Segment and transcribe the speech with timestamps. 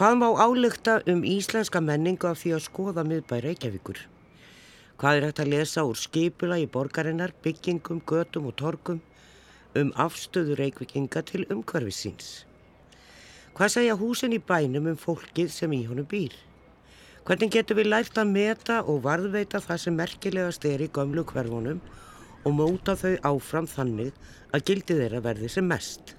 [0.00, 3.98] Hvað má álugta um íslenska menningu af því að skoða miðbæri Reykjavíkur?
[4.96, 9.02] Hvað er hægt að lesa úr skipula í borgarinnar, byggingum, götum og torkum
[9.76, 12.30] um afstöðu Reykjavíkinga til umhverfisins?
[13.52, 16.32] Hvað segja húsin í bænum um fólkið sem í honum býr?
[17.28, 21.84] Hvernig getur við lært að meta og varðveita það sem merkilegast er í gömlu hverfunum
[22.48, 24.16] og móta þau áfram þannig
[24.48, 26.16] að gildi þeirra verði sem mest?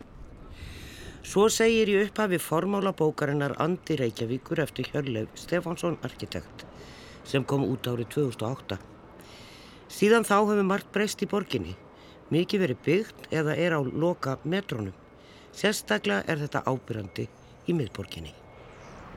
[1.22, 6.64] Svo segir í upphafi formála bókarinnar Andi Reykjavíkur eftir Hjörleif Stefánsson arkitekt
[7.30, 8.80] sem kom út árið 2008.
[9.86, 11.76] Síðan þá hefur margt breyst í borginni.
[12.34, 14.96] Mikið verið byggt eða er á loka metrónum.
[15.54, 17.28] Sérstaklega er þetta ábyrjandi
[17.70, 18.34] í miðborginni.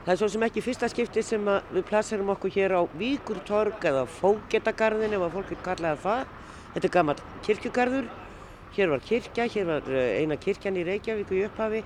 [0.05, 4.05] Það er svo sem ekki fyrsta skipti sem við plasserum okkur hér á Víkurtorg eða
[4.19, 6.37] Fógetagarðin ef að fólk er kallaðið það.
[6.75, 7.17] Þetta er gammal
[7.49, 8.13] kirkjugarður.
[8.75, 11.79] Hér var kirkja, hér var eh, eina kirkjan í Reykjavík í upphafi.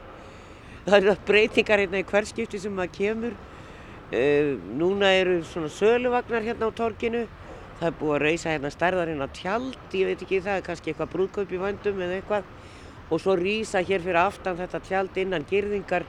[0.88, 3.36] Það eru breytingar hérna í hver skipti sem maður kemur.
[4.10, 7.28] Uh, núna eru svona söluvagnar hérna á torginu.
[7.78, 11.12] Það er búið að reysa hérna stærðarinn á tjald, ég veit ekki það, kannski eitthvað
[11.14, 12.50] brúðkaup í vandum eða eitthvað.
[13.14, 16.08] Og svo rýsa hér fyrir aftan þetta tjald innan girðingar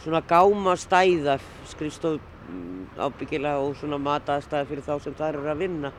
[0.00, 1.36] svona gáma stæða
[1.68, 2.16] skrifstof
[2.48, 5.92] mm, ábyggilega og svona mataðstæða fyrir þá sem það eru að vinna.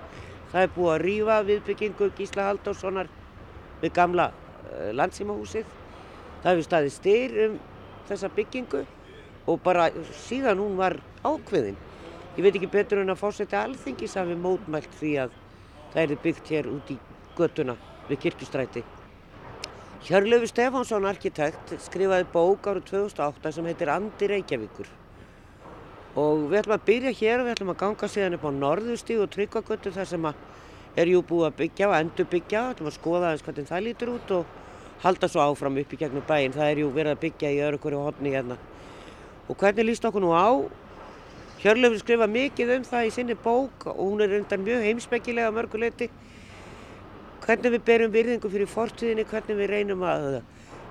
[0.49, 3.13] Það er búið að rýfa viðbyggingu Gísla Halldórssonar
[3.81, 5.67] við gamla uh, landsímahúsið.
[6.43, 7.59] Það hefur staðið styr um
[8.09, 8.85] þessa byggingu
[9.49, 9.89] og bara
[10.25, 11.77] síðan hún var ákveðin.
[12.37, 15.35] Ég veit ekki betur en að fórsætti alþingis hafi mótmælt því að
[15.93, 16.97] það er byggt hér út í
[17.37, 17.75] göttuna
[18.09, 18.83] við kirkustræti.
[20.07, 24.87] Hjörlöfu Stefánsson, arkitekt, skrifaði bók árið 2008 sem heitir Andi Reykjavíkur.
[26.19, 29.19] Og við ætlum að byrja hér og við ætlum að ganga síðan upp á Norðustíg
[29.19, 30.29] og Tryggvagötu þar sem
[30.95, 32.63] er jú búið að byggja og endur byggja.
[32.63, 34.55] Við ætlum að skoða aðeins hvernig það lítur út og
[35.03, 36.55] halda svo áfram upp í gegnum bæinn.
[36.55, 38.57] Það er jú verið að byggja í öru hverju hodni hérna.
[39.49, 40.49] Og hvernig líst okkur nú á?
[41.59, 46.07] Hjörlöfu skrifa mikið um það í sinni bók og hún er undan mjög heimsbyggilega mörguleiti
[47.49, 50.27] hvernig við berum virðingu fyrir fortíðinni, hvernig við reynum að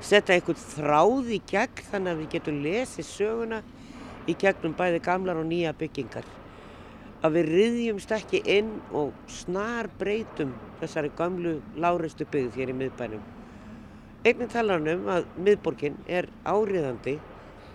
[0.03, 3.62] setja einhvern þráð í gegn þannig að við getum lesið söguna
[4.26, 6.26] í gegnum bæði gamlar og nýja byggingar.
[7.18, 13.24] Að við riðjumst ekki inn og snar breytum þessari gamlu láreistu byggð hér í miðbænum.
[14.28, 17.16] Egnin talar hann um að miðborgin er áriðandi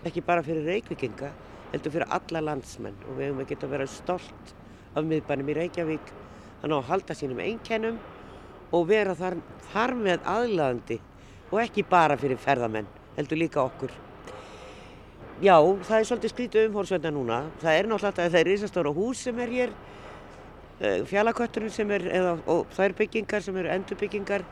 [0.08, 1.34] ekki bara fyrir reykvikinga
[1.74, 4.56] heldur fyrir alla landsmenn og við hefum að geta að vera stolt
[4.94, 6.14] af miðbænum í Reykjavík
[6.62, 8.00] þannig að halda sínum einkennum
[8.74, 9.40] og vera þar,
[9.74, 11.00] þar með aðlæðandi
[11.52, 12.88] og ekki bara fyrir ferðamenn,
[13.18, 13.92] heldur líka okkur.
[15.42, 17.40] Já, það er svolítið skrítið umhórsveitna núna.
[17.62, 19.72] Það er náttúrulega það er risastóra hús sem er hér,
[20.80, 24.46] eh, fjallakötturinn sem er, eða, og það er byggingar sem eru endurbyggingar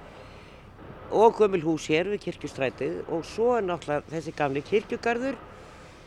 [1.12, 5.36] og gömul hús hér við kirkjustrætið og svo er náttúrulega þessi gamli kirkjugarður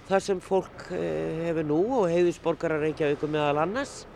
[0.09, 4.07] þar sem fólk eh, hefur nú og heiðusborgar að reykja ykkur meðal annars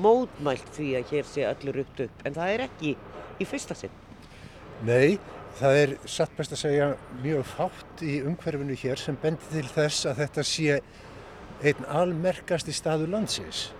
[0.00, 2.96] mótmælt því að hér sé allur upp upp en það er ekki
[3.40, 3.92] í fyrsta sinn?
[4.86, 5.18] Nei,
[5.58, 6.88] það er satt best að segja
[7.24, 10.80] mjög fátt í umhverfinu hér sem bendir til þess að þetta sé
[11.60, 13.70] einn almerkasti staður landsins.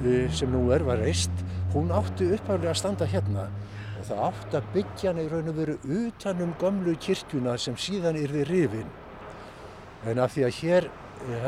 [0.04, 1.32] eh, sem nú er var reist.
[1.72, 3.48] Hún átti upphæflega að standa hérna
[4.02, 8.20] og það átti að byggja hana í raun og veru utanum gamlu kirkjuna sem síðan
[8.20, 8.92] við rifin.
[10.04, 10.84] En af því að hér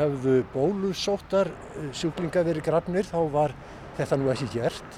[0.00, 3.52] hefðu bólusóttar eh, sjúklinga verið grafnir þá var
[4.00, 4.88] þetta nú ekki gert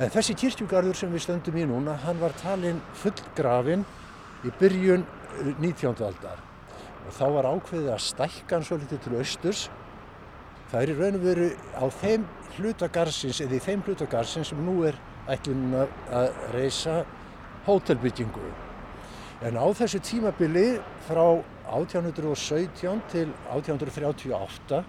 [0.00, 3.84] En þessi kirkjugarður sem við stöndum í núna, hann var talinn fullgrafinn
[4.40, 5.04] í byrjun
[5.60, 5.92] 19.
[5.92, 6.42] Eh, aldar.
[7.06, 9.62] Og þá var ákveðið að stækka hann svo litið til austurs.
[10.70, 12.26] Það er í raun og veru á þeim
[12.56, 14.98] hlutagarsins, eða í þeim hlutagarsins sem nú er
[15.30, 17.02] ætlunum að reysa
[17.66, 18.50] hótelbyggingu.
[19.42, 21.24] En á þessu tímabili frá
[21.72, 24.82] 1817 til 1838,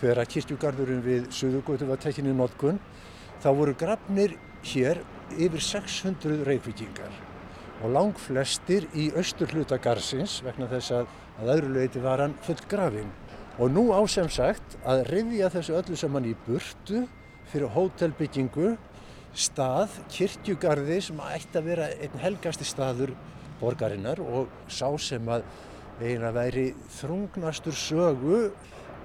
[0.00, 2.78] fyrir að kirkjugarðurinn við Suðugóti var tekinni í notkun,
[3.42, 5.02] þá voru grafnir hér
[5.36, 7.29] yfir 600 reykvikingar
[7.80, 11.10] og lang flestir í austur hluta garsins vegna þess að,
[11.40, 13.08] að öðru leiti var hann full grafin.
[13.60, 17.06] Og nú á sem sagt að rifja þessu öllu saman í burtu
[17.50, 18.74] fyrir hótelbyggingu,
[19.34, 23.14] stað, kirkjugarði sem ætti að vera einn helgasti staður
[23.60, 25.44] borgarinnar og sá sem að
[26.00, 26.66] eiginlega væri
[26.96, 28.42] þrungnastur sögu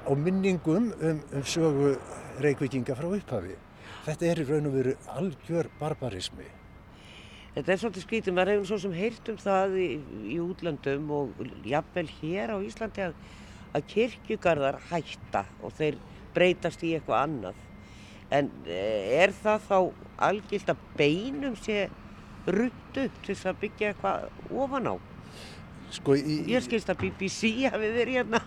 [0.05, 1.95] og minningum um, um sögu
[2.43, 3.57] reykvikinga frá upphafi.
[4.05, 6.64] Þetta er í raun og veru algjör barbarismi.
[7.55, 9.87] Þetta er svolítið skrítið, maður hefur svo sem heyrt um það í,
[10.27, 13.13] í útlöndum og jafnvel hér á Íslandi að,
[13.71, 15.99] að kirkjugarðar hætta og þeir
[16.35, 17.61] breytast í eitthvað annað.
[18.35, 19.77] En eh, er það þá
[20.27, 21.85] algilt að beinum sé
[22.45, 24.95] ruttu til þess að byggja eitthvað ofan á?
[25.95, 28.43] Sko, í, Ég skilst að BBC hafi verið hérna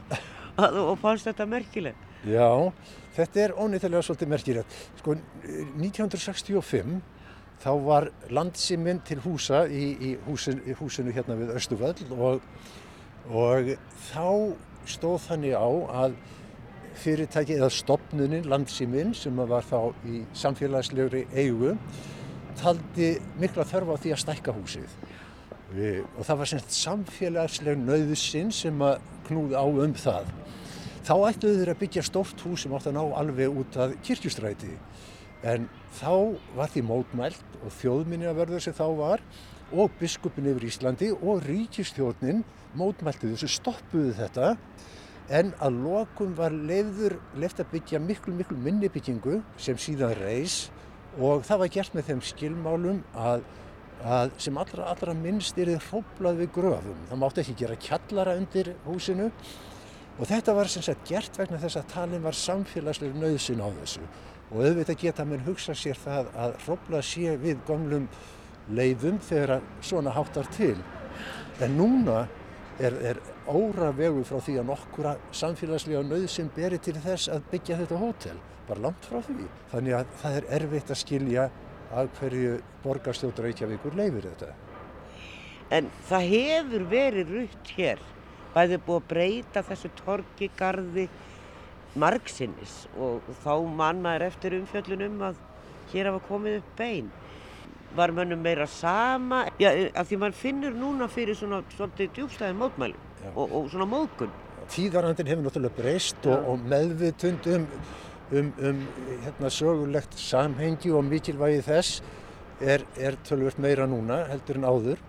[0.61, 2.05] að, og fannst þetta merkilegt.
[2.29, 2.51] Já,
[3.17, 4.81] þetta er ónýttilega svolítið merkilegt.
[5.01, 5.17] Sko,
[5.81, 6.99] 1965
[7.63, 12.45] þá var landsiminn til húsa í, í húsin, húsinu hérna við Östuvöll og,
[13.29, 13.73] og
[14.09, 14.27] þá
[14.89, 15.71] stóð þannig á
[16.05, 16.19] að
[16.99, 21.75] fyrirtæki eða stopnunin landsiminn sem var þá í samfélagslegri eigu
[22.59, 24.95] taldi mikla þörf á því að stækka húsið
[25.75, 30.31] e, og það var semst samfélagsleg nöðusinn sem að knúði á um það.
[31.07, 34.75] Þá ætluðu þeir að byggja stórt hús sem átt að ná alveg út að kirkjustræti
[35.47, 35.69] en
[35.99, 39.23] þá var því mótmælt og þjóðminniavörður sem þá var
[39.73, 42.43] og biskupin yfir Íslandi og ríkistjóðnin
[42.79, 44.57] mótmælti þessu stoppuðu þetta.
[45.29, 50.71] En að lokum var leiður leift að byggja miklu miklu minni byggingu sem síðan reys
[51.21, 53.45] og það var gert með þeim skilmálum að,
[54.01, 57.03] að sem allra, allra minnst er þið hróplað við gröfum.
[57.11, 59.29] Það mátti ekki gera kjallara undir húsinu.
[60.19, 64.09] Og þetta var sem sagt gert vegna þess að talin var samfélagslega nöðsin á þessu
[64.49, 68.09] og auðvitað geta mér hugsa sér það að hróplað sé við gamlum
[68.73, 70.77] leiðum þegar svona háttar til.
[71.65, 72.27] En núna
[72.79, 77.81] er, er óra vegu frá því að nokkura samfélagslega nöðsin beri til þess að byggja
[77.83, 78.37] þetta hótel,
[78.69, 79.49] bara langt frá því.
[79.73, 81.49] Þannig að það er erfitt að skilja
[81.89, 84.53] að hverju borgarstjóttur Reykjavíkur leifir þetta.
[85.75, 88.01] En það hefur verið rutt hér,
[88.55, 91.09] bæðið búið að breyta þessu torgi, gardi,
[91.97, 95.41] margsinnis og þá mann maður eftir umfjöllunum að
[95.93, 97.11] hér hafa komið upp bein.
[97.97, 103.33] Var mönnum meira sama, já, af því mann finnur núna fyrir svona svolítið djúbstæðin mótmælum
[103.35, 104.35] og, og svona móðgun.
[104.69, 107.65] Tíðarandin hefur náttúrulega breyst og, og meðvitund um,
[108.33, 108.83] um, um
[109.25, 112.03] hérna, sögulegt samhengi og mikilvægi þess
[112.61, 115.01] er, er tölvört meira núna heldur en áður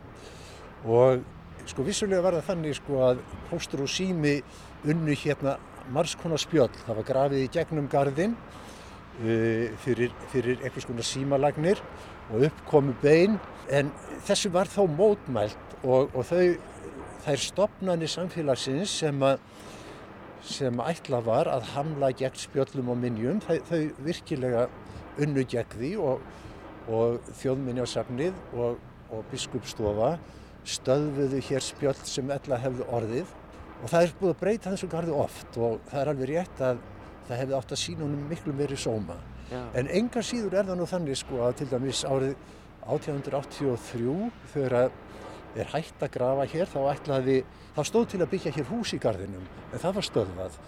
[0.86, 1.26] og
[1.70, 4.40] sko vissulega var það þannig sko að póstur og sími
[4.88, 5.58] unnu hérna
[5.94, 11.82] margskonar spjöll, það var grafið í gegnum gardinn uh, fyrir, fyrir eitthvað svona símalagnir
[12.30, 13.40] og uppkomu bein.
[13.70, 13.92] En
[14.28, 16.56] þessu var þó mótmælt og, og þau,
[17.26, 19.42] þær stopnarnir samfélagsins sem að
[20.50, 24.68] sem ætla var að hamla gegn spjöllum og minjum, þau, þau virkilega
[25.20, 26.22] unnu gegn því og,
[26.88, 28.80] og þjóðminjarsafnið og,
[29.12, 30.14] og biskupstofa
[30.70, 33.36] stöðvuðu hér spjöll sem ella hefðu orðið
[33.80, 36.82] og það er búið að breyta þessu gardu oft og það er alveg rétt að
[37.30, 39.20] það hefði átt að sína honum miklu meiri sóma.
[39.50, 39.62] Já.
[39.78, 42.36] En enga síður er það nú þannig sko að til dæmis árið
[42.90, 44.18] 1883
[44.54, 44.92] þegar
[45.60, 47.38] er hægt að grafa hér þá ætlaði,
[47.76, 50.60] þá stóð til að byggja hér hús í gardinum en það var stöðvað.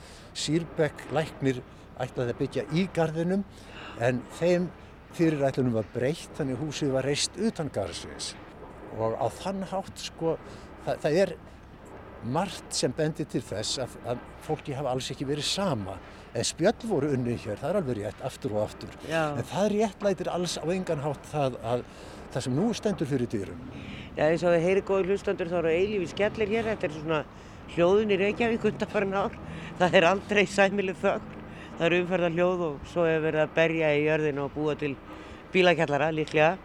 [0.43, 1.61] Sýrbekk læknir
[2.01, 3.45] ætlaði að byggja í gardinum
[4.01, 4.69] en þeim
[5.17, 8.33] fyrirætlunum var breytt þannig að húsið var reist utan garðsins
[8.97, 10.35] og á þann hátt sko
[10.85, 11.33] það, það er
[12.23, 15.97] margt sem bendir til þess að, að fólki hafa alls ekki verið sama
[16.31, 19.33] en spjöll voru unni hér, það er alveg rétt aftur og aftur Já.
[19.35, 21.85] en það réttlætir alls á engan hátt það að
[22.31, 23.65] það sem nú stendur fyrir dýrum
[24.11, 27.19] Já, eins og þið heyri góði hlustandur þá eru eilífi skellir hér, þetta er svona
[27.71, 29.37] hljóðun í Reykjavík undanfarin ár.
[29.79, 31.37] Það er aldrei sæmileg þögn,
[31.77, 34.91] það er umferðar hljóð og svo hefur verið að berja í jörðinu og búa til
[35.53, 36.57] bílakjallara líklega.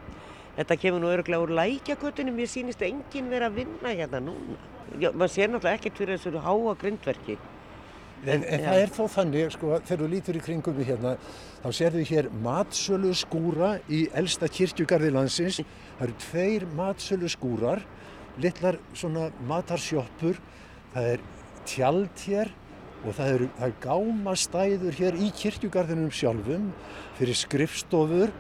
[0.57, 4.57] Þetta kemur nú öruglega úr lækjakötunum, mér sýnist enginn vera að vinna hérna núna.
[4.97, 7.37] Já, maður sér náttúrulega ekkert fyrir þessu háa grindverki.
[8.25, 11.13] En, en það er þó þannig, sko, þegar þú lítur í kringum við hérna,
[11.61, 15.61] þá sérðu hér matsölu skúra í elsta kirkjugarði landsins.
[15.99, 17.85] Það eru tveir matsölu skúrar,
[18.41, 20.41] litlar svona matarsjoppur,
[20.95, 21.27] það er
[21.69, 22.53] tjald hér
[23.05, 26.71] og það eru það er gámastæður hér í kirkjugarðinum sjálfum
[27.19, 28.33] fyrir skrifstofur,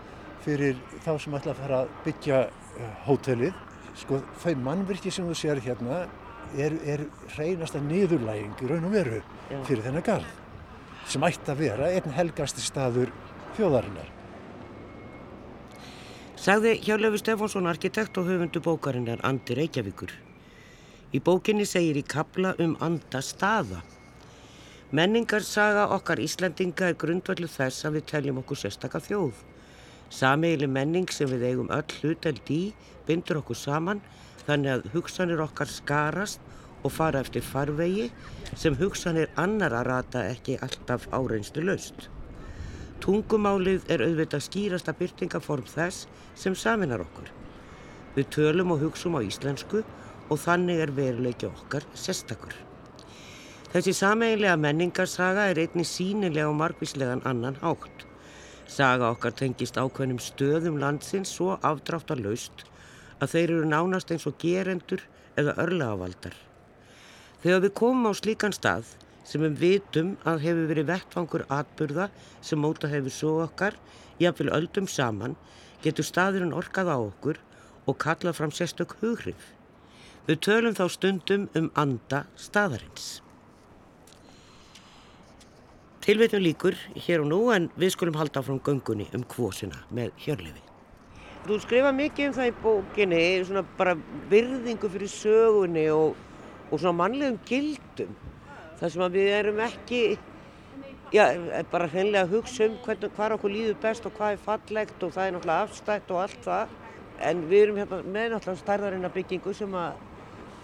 [0.47, 3.61] fyrir þá sem ætla að fara að byggja uh, hótelið.
[3.97, 6.05] Sko, þau mannvirki sem þú sér hérna
[6.55, 9.62] er, er hreinasta niðurlæging í raun og veru Já.
[9.67, 10.35] fyrir þennan garð
[11.07, 13.12] sem ætti að vera einn helgasti staður
[13.57, 14.12] þjóðarinnar.
[16.37, 20.12] Sagði Hjálöfi Stefánsson arkitekt og höfundu bókarinnar Andi Reykjavíkur.
[21.15, 23.81] Í bókinni segir í kabla um anda staða.
[24.95, 29.41] Menningarsaga okkar Íslandinga er grundvallu þess að við teljum okkur sérstaka þjóð.
[30.13, 32.61] Samiðli menning sem við eigum öll hluteld í
[33.07, 34.03] bindur okkur saman
[34.47, 36.43] þannig að hugsanir okkar skarast
[36.87, 38.11] og fara eftir farvegi
[38.55, 42.07] sem hugsanir annara rata ekki alltaf áreinslu laust.
[43.03, 46.07] Tungumálið er auðvitað skýrasta byrtingaform þess
[46.39, 47.29] sem saminar okkur.
[48.17, 49.83] Við tölum og hugsum á íslensku
[50.31, 52.55] og þannig er veruleiki okkar sestakur.
[53.75, 58.06] Þessi sameiginlega menningarsaga er einni sínilega og margvíslegan annan hátt.
[58.66, 62.64] Saga okkar tengist ákveðnum stöðum landsins svo aftráttar laust
[63.23, 65.04] að þeir eru nánast eins og gerendur
[65.38, 66.35] eða örlagavaldar.
[67.42, 68.88] Þegar við komum á slíkan stað
[69.26, 72.08] sem við vitum að hefur verið vettfangur atburða
[72.44, 73.76] sem móta hefur svo okkar,
[74.18, 75.37] jáfnvel öldum saman,
[75.85, 77.38] getur staðurinn orkað á okkur
[77.87, 79.52] og kallað fram sérstök hughrif.
[80.26, 83.20] Við tölum þá stundum um anda staðarins.
[86.07, 90.61] Tilveitum líkur hér og nú en við skulum halda frá göngunni um kvosina með hjörlefi.
[91.49, 93.97] Þú skrifa mikið um það í bókinni, svona bara
[94.31, 96.15] virðingu fyrir sögunni og,
[96.71, 98.15] og svona mannlegum gildum.
[98.79, 100.01] Það sem að við erum ekki,
[101.11, 101.25] já,
[101.75, 105.15] bara hreinlega að hugsa um hvernig, hvað okkur líður best og hvað er fallegt og
[105.19, 106.81] það er náttúrulega afstætt og allt það.
[107.19, 109.99] En við erum hérna með náttúrulega stærðarinnar byggingu sem að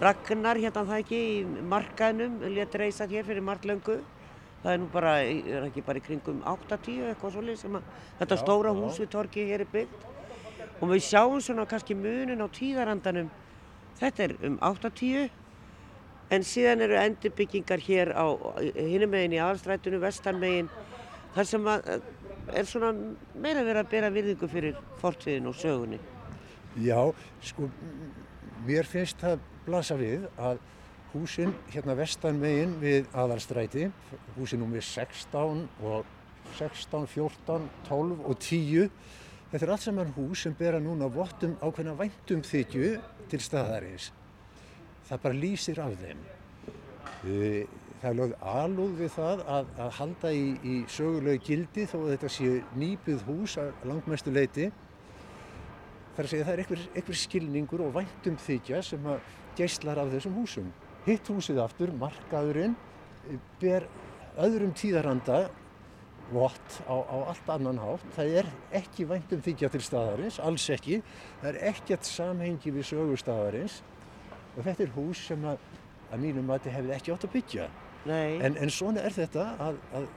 [0.07, 4.05] Ragnar hérna það ekki í markaðnum, létt reysa hér fyrir marglöngu.
[4.63, 7.87] Það er nú bara, er ekki bara í kringum 8-10 eitthvað svolítið sem að
[8.21, 10.05] þetta já, stóra hús við torki hér er byggt.
[10.79, 13.31] Og við sjáum svona kannski munin á tíðarandanum.
[13.99, 15.31] Þetta er um 8-10
[16.33, 18.27] en síðan eru endurbyggingar hér á
[18.63, 20.71] hinnum megin í aðalstrætunu, vestanmegin
[21.35, 21.91] þar sem að
[22.53, 22.93] er svona
[23.35, 25.99] meira verið að bera virðingu fyrir fortviðin og sögunni.
[26.81, 27.13] Já,
[27.45, 27.69] sko
[28.67, 30.63] mér finnst það blasa við að
[31.13, 33.89] húsinn hérna vestanmegin við aðalstræti
[34.37, 36.09] húsinn númið 16 og
[36.59, 38.89] 16, 14, 12 og 10
[39.53, 42.87] Þetta er allt saman hús sem bera núna vottum ákveðna væntum þykju
[43.29, 44.07] til staðarins.
[45.05, 46.23] Það bara lýsir af þeim.
[47.21, 52.09] Það er lögð alúð við það að, að halda í, í sögulegu gildi þó að
[52.15, 54.71] þetta sé nýbyð hús að langmestu leiti.
[56.17, 56.65] Það er að segja að það er
[57.03, 59.29] einhver skilningur og væntum þykja sem að
[59.61, 60.73] geyslar af þessum húsum.
[61.07, 62.77] Hitt húsið aftur, markaðurinn,
[63.63, 63.89] ber
[64.43, 65.49] öðrum tíðaranda
[66.33, 68.05] vott á, á allt annan hátt.
[68.17, 71.01] Það er ekki væntum þykja til staðarins, alls ekki.
[71.43, 73.81] Það er ekkert samhengi við sögustafarins
[74.53, 75.61] og þetta er hús sem að,
[76.13, 77.69] að mínum mati hefði ekki átt að byggja.
[78.13, 80.09] En, en svona er þetta að, að,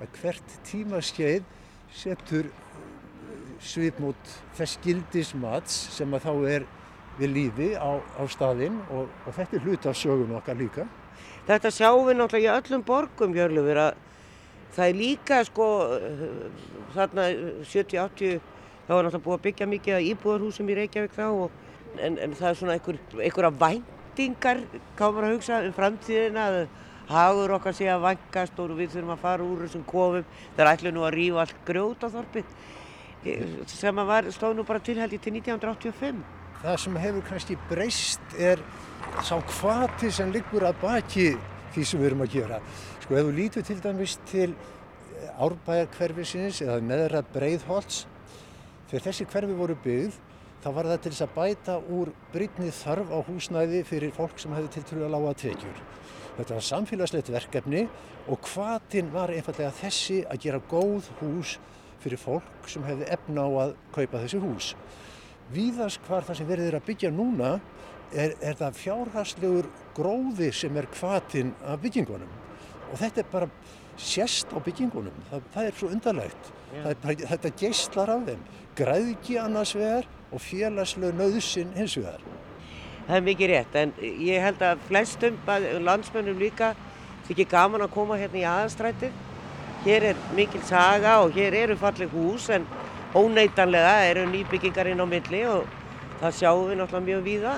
[0.00, 1.46] að hvert tímaskeið
[1.96, 2.50] setur
[3.60, 6.68] svipmót þess gildismats sem að þá er
[7.20, 10.86] við lífi á, á staðinn og, og þetta er hlut af sögun okkar líka.
[11.48, 13.98] Þetta sjáum við náttúrulega í öllum borgum, Hjörlufur, að
[14.74, 15.68] það er líka sko
[16.94, 17.26] þarna
[17.66, 18.40] 70-80
[18.86, 21.56] þá er náttúrulega búið að byggja mikið að íbúðarhúsum í Reykjavík þá og,
[21.98, 24.62] en, en það er svona einhver, einhverja væntingar
[24.98, 26.60] kámar að hugsa um framtíðina að
[27.10, 30.96] hagur okkar sé að vangast og við þurfum að fara úr þessum kofum þegar ætlum
[30.96, 32.52] nú að rýfa allt grjót á þorpið
[33.70, 38.60] sem að var, stóð nú bara tilhældi til 1985 Það sem hefur kannski breyst er
[39.24, 41.28] sá hvati sem liggur að baki
[41.74, 42.58] því sem við erum að gera
[43.10, 48.04] Sko ef þú lítur til dæmis til eh, árbæjarkverfisins eða meðra breiðholts,
[48.86, 50.18] þegar þessi hverfi voru byggð,
[50.62, 54.54] þá var það til þess að bæta úr brytni þarf á húsnæði fyrir fólk sem
[54.54, 55.82] hefði til trúið að lága tekjur.
[56.36, 57.82] Þetta var samfélagslegt verkefni
[58.30, 61.58] og hvaðinn var einfallega þessi að gera góð hús
[62.04, 64.74] fyrir fólk sem hefði efna á að kaupa þessi hús.
[65.50, 67.50] Víðast hvar það sem verður að byggja núna
[68.12, 72.32] er, er það fjárhagslegur gróði sem er hvaðinn af byggingunum.
[72.90, 73.48] Og þetta er bara
[74.00, 76.52] sérst á byggingunum, það, það er svo undarlegt.
[76.70, 78.44] Bara, þetta geistlar af þeim.
[78.78, 82.22] Græðki annars vegar og félagslega nöðsinn hins vegar.
[83.08, 83.92] Það er mikið rétt en
[84.22, 85.38] ég held að flestum
[85.82, 86.74] landsmönnum líka
[87.26, 89.18] þykir gaman að koma hérna í aðastrætið
[89.84, 92.66] hér er mikil saga og hér eru fallið hús en
[93.16, 95.66] óneitanlega eru nýbyggingar inn á milli og
[96.20, 97.56] það sjáum við náttúrulega mjög víða.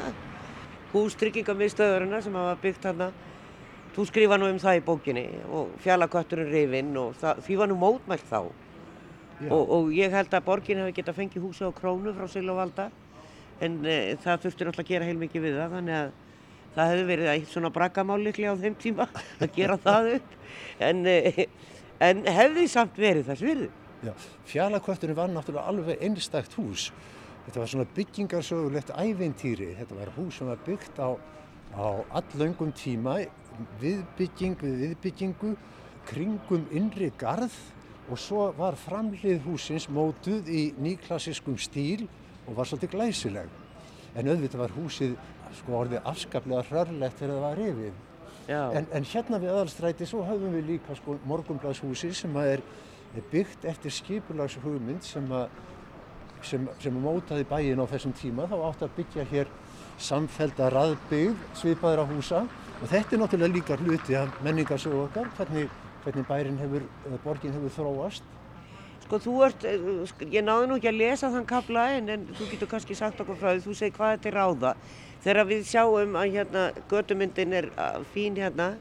[0.92, 3.12] Hústryggingamisstöðurina sem hafa byggt hérna
[3.92, 7.74] Þú skrifa nú um það í bókinni og fjallakötturinn rifinn og það, því var nú
[7.76, 8.38] mótmælt þá.
[9.50, 12.86] Og, og ég held að borgin hefði gett að fengi húsa á krónu frá Silvavalda
[13.60, 16.12] en e, það þurfti náttúrulega að gera heilmikið við það þannig að
[16.72, 19.08] það hefði verið eitt svona braggamáliklega á þeim tíma
[19.42, 20.34] að gera það upp.
[20.88, 21.46] En, e,
[22.08, 23.70] en hefði samt verið þess virði.
[24.50, 26.90] Fjallakötturinn var náttúrulega alveg einstakt hús
[27.46, 29.72] þetta var svona byggingarsögulegt ævintýri.
[29.80, 31.10] Þetta var hús sem var byggt á,
[31.74, 31.86] á
[32.20, 33.18] allöngum tíma,
[33.82, 35.54] viðbygging við viðbyggingu,
[36.08, 37.54] kringum innri garð
[38.10, 42.08] og svo var framlið húsins mótuð í nýklassiskum stíl
[42.48, 43.50] og var svolítið glæsileg.
[44.18, 45.14] En auðvitað var húsið
[45.56, 48.00] sko orðið afskaplega hrörlegt þegar það var rifið.
[48.52, 52.64] En, en hérna við aðalstræti svo höfum við líka sko morgunbladshúsi sem að er,
[53.16, 55.48] er byggt eftir skipulagshugmynd sem að
[56.46, 58.48] sem, sem mótaði bæin á þessum tíma.
[58.50, 59.50] Þá átt að byggja hér
[60.02, 62.44] samfælda raðbyggð svipaðra húsa.
[62.80, 65.70] Og þetta er náttúrulega líka hluti af menningarsögu okkar hvernig,
[66.04, 66.86] hvernig bærin hefur,
[67.24, 68.26] borgin hefur þróast.
[69.04, 69.64] Sko þú ert,
[70.30, 73.38] ég náðu nú ekki að lesa þann kapla en, en þú getur kannski sagt okkur
[73.38, 74.74] frá því, þú segir hvað þetta er ráða.
[75.22, 77.68] Þegar við sjáum að hérna gödumyndin er
[78.14, 78.72] fín hérna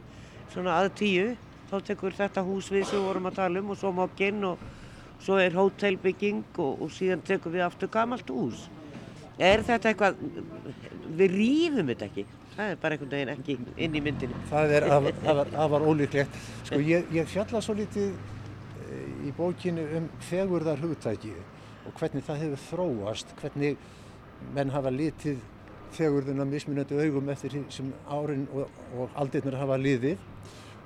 [0.54, 1.26] svona að tíu
[1.72, 4.64] þá tekur þetta hús við sem við vorum að tala um og svo mokkinn og
[5.22, 8.66] svo er hótelbygging og, og síðan tekur við aftur gamalt hús.
[9.40, 10.20] Er þetta eitthvað
[11.18, 12.26] við rýfum þetta ekki?
[12.52, 16.36] Það er bara einhvern veginn ekki inn í myndinu það er afar, afar ólíklegt.
[16.68, 21.32] Sko ég, ég fjalla svo litið eh, í bókinu um fegurðar hugtæki
[21.88, 23.80] og hvernig það hefur þróast hvernig
[24.58, 25.40] menn hafa litið
[25.96, 30.20] fegurðuna mismunandi augum eftir sem árin og, og aldirnir hafa liðið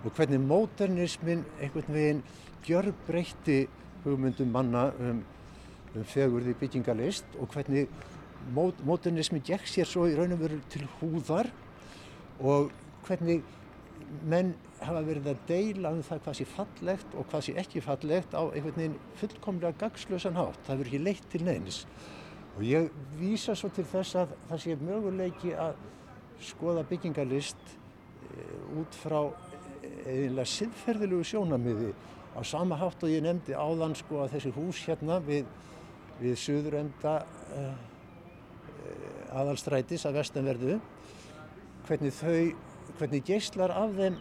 [0.06, 2.24] og hvernig móternismin einhvern veginn
[2.66, 3.66] gjör breytti
[4.04, 5.24] hugmyndum manna um,
[5.96, 7.88] um fegurði byggingalist og hvernig
[8.54, 11.50] mót, móternismin gekk sér svo í raun og veru til húðar
[12.40, 12.70] og
[13.08, 13.42] hvernig
[14.30, 18.38] menn hafa verið að deila um það hvað sé fallegt og hvað sé ekki fallegt
[18.38, 20.62] á einhvern veginn fullkomlega gagslösan hátt.
[20.68, 21.82] Það verður ekki leitt til neins.
[22.56, 25.80] Og ég vísa svo til þess að það sé möguleiki að
[26.46, 29.20] skoða byggingalist eh, út frá
[30.06, 31.92] eiginlega siðferðilegu sjónamiði
[32.36, 35.50] á sama hátt og ég nefndi áðan sko að þessi hús hérna við,
[36.20, 37.16] við suðurenda
[37.56, 37.74] uh,
[39.36, 40.80] aðalstrætis að vestanverðu
[41.88, 42.56] hvernig þau,
[43.00, 44.20] hvernig geyslar af þeim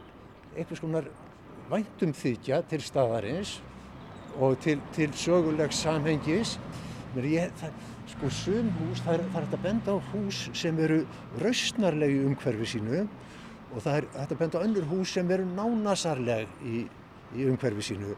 [0.54, 1.10] einhvers konar
[1.70, 3.58] væntum þykja til staðarins
[4.42, 6.56] og til, til sögulegs samhengis.
[7.14, 7.76] Ég, það
[8.14, 11.00] Sko sum hús, það er, að benda á hús sem eru
[11.40, 13.04] rausnarlegi umhverfi sínu
[13.72, 16.84] og það er hægt að benda á önnur hús sem eru nánasarleg í,
[17.34, 18.14] í umhverfi sínu.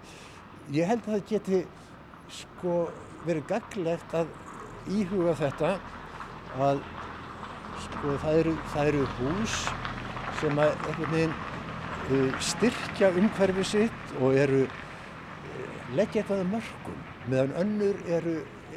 [0.74, 1.60] Ég held að það geti
[2.32, 2.76] sko
[3.26, 4.32] verið gaglegt að
[4.96, 5.72] íhuga þetta
[6.62, 6.82] að
[7.86, 9.56] sko það eru, það eru hús
[10.40, 14.70] sem að einhvern veginn uh, styrkja umhverfi sitt og eru uh,
[15.96, 18.36] leggja eitthvað að mörgum meðan önnur eru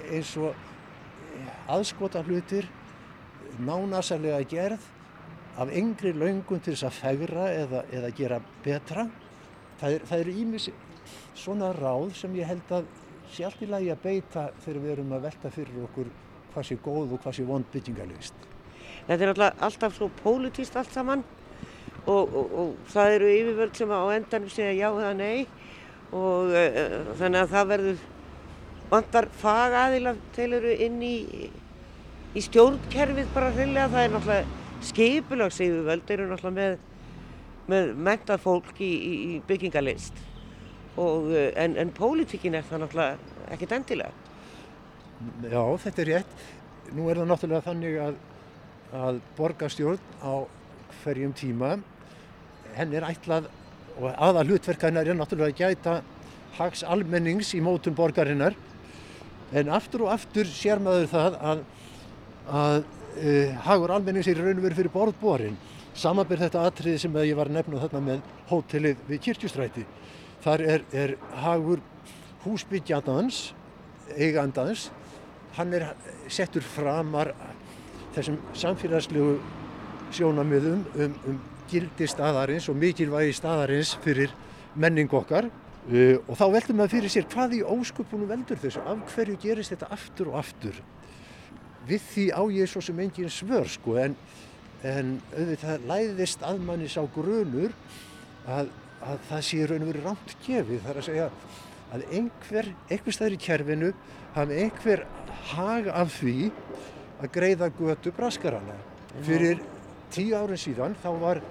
[0.09, 0.55] eins og
[1.69, 2.67] aðskota hlutir
[3.61, 4.87] nánasarlega gerð
[5.57, 9.07] af yngri laungun til þess að fegra eða, eða gera betra.
[9.79, 10.69] Það, er, það eru ímis
[11.39, 12.87] svona ráð sem ég held að
[13.33, 16.11] sé allt í lagi að beita þegar við erum að velta fyrir okkur
[16.53, 18.47] hvað sé góð og hvað sé vond byggingalist.
[19.07, 21.23] Þetta er alltaf, alltaf svo pólitíst allt saman
[22.05, 25.47] og, og, og það eru yfirvöld sem á endanum segja já eða nei
[26.09, 28.07] og uh, þannig að það verður
[28.89, 31.15] vantar fagaðila til eru inn í,
[32.33, 33.91] í stjórnkerfið bara hreinlega.
[33.93, 36.77] Það er náttúrulega skipulagseyðuvöld eru náttúrulega með,
[37.69, 40.23] með mentað fólk í, í, byggingalist
[40.99, 44.11] og, eh, en, en pólitíkin er það náttúrulega ekkert endilega.
[45.49, 46.43] Já, þetta er rétt.
[46.95, 48.19] Nú er það náttúrulega þannig að,
[48.99, 50.33] að borgarstjórn á
[51.03, 51.75] hverjum tíma
[52.75, 53.49] henn er ætlað
[53.99, 55.99] og aða hlutverkanar er náttúrulega að gæta
[56.59, 58.55] hags almennings í mótum borgarinnar
[59.55, 61.61] en aftur og aftur sér maður það að,
[62.47, 62.79] að
[63.65, 65.57] hagur almennings er raun og verið fyrir borðbórin
[65.99, 68.19] samanbyrð þetta atriði sem ég var að nefna þarna með
[68.49, 69.85] hótelið við Kirkjustræti.
[70.43, 71.81] Þar er, er hagur
[72.45, 73.49] húsbyggjandans
[74.15, 74.89] eigandans.
[75.57, 75.89] Hann er
[76.31, 77.33] settur framar
[78.15, 79.39] þessum samfélagslegu
[80.15, 84.31] sjónamiðum um, um gildi staðarins og mikilvægi staðarins fyrir
[84.79, 85.49] menning okkar.
[85.89, 89.73] Uh, og þá veldur maður fyrir sér hvað í ósköpunum veldur þessu, af hverju gerist
[89.73, 90.79] þetta aftur og aftur.
[91.89, 94.15] Við því á ég svo sem engin svör sko en,
[94.85, 97.73] en auðvitað læðist að manni sá grunur
[98.45, 98.69] að,
[99.01, 100.83] að það sé raun og verið rámt gefið.
[100.83, 101.29] Það er að segja
[101.89, 103.91] að einhver, einhver staður í kjærfinu
[104.35, 105.05] hafi einhver
[105.55, 106.37] hag af því
[107.19, 108.77] að greiða götu braskarana.
[109.25, 109.63] Fyrir
[110.13, 111.41] tíu árið síðan þá var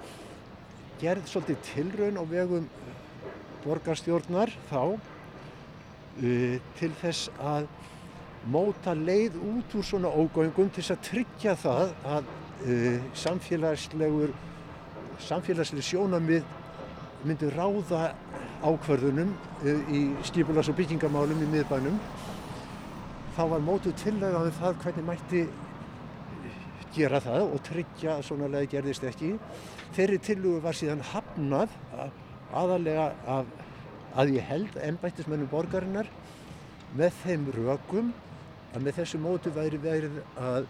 [1.03, 2.71] gerð svolítið tilraun á vegum
[3.65, 7.69] borgarstjórnar þá uh, til þess að
[8.47, 14.35] móta leið út úr svona ógöngum til þess að tryggja það að uh, samfélagslegur
[15.29, 16.45] samfélagslega sjónamið
[17.27, 18.13] myndi ráða
[18.63, 21.99] ákverðunum uh, í skipulags- og byggingamálum í miðbænum
[23.37, 25.43] þá var mótuð tillega um það hvernig mætti
[26.99, 29.35] gera það og tryggja að svona leið gerðist ekki.
[29.97, 31.75] Þeirri tillugu var síðan hafnað
[32.57, 33.51] aðalega af,
[34.19, 36.09] að ég held ennbættismennum borgarinnar
[36.97, 38.13] með þeim rökum
[38.75, 40.67] að með þessu mótu væri verið að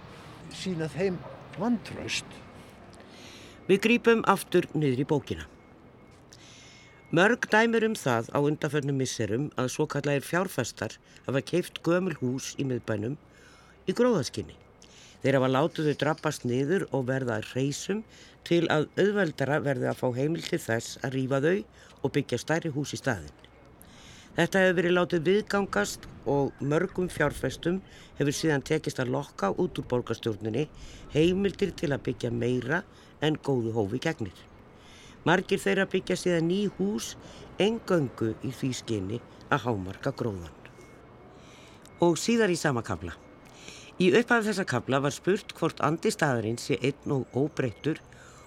[0.55, 1.19] sína þeim
[1.59, 2.27] vantraust.
[3.69, 5.49] Við grípum aftur niður í bókina.
[7.09, 12.51] Mörg dæmir um það á undanförnum misserum að svo kallægir fjárfestar hafa keift gömul hús
[12.61, 13.17] í miðbænum
[13.89, 14.57] í gróðaskinni.
[15.23, 18.05] Þeir hafa látið þau drabbast niður og verða reysum
[18.45, 21.57] til að auðveldara verði að fá heimil til þess að rýfa þau
[22.05, 23.48] og byggja stærri hús í staðin.
[24.39, 27.81] Þetta hefur verið látið viðgangast og mörgum fjárfestum
[28.21, 30.69] hefur síðan tekist að lokka út úr borgarstjórnunni
[31.11, 32.85] heimildir til að byggja meira
[33.19, 34.37] en góðu hófi gegnir.
[35.27, 37.17] Margir þeirra byggja síðan ný hús
[37.59, 39.21] engöngu í því skinni
[39.51, 40.55] að hámarka gróðan.
[41.99, 43.19] Og síðar í sama kabla.
[43.99, 47.99] Í upphaf þessa kabla var spurt hvort andi staðarinn sé einn og óbreyttur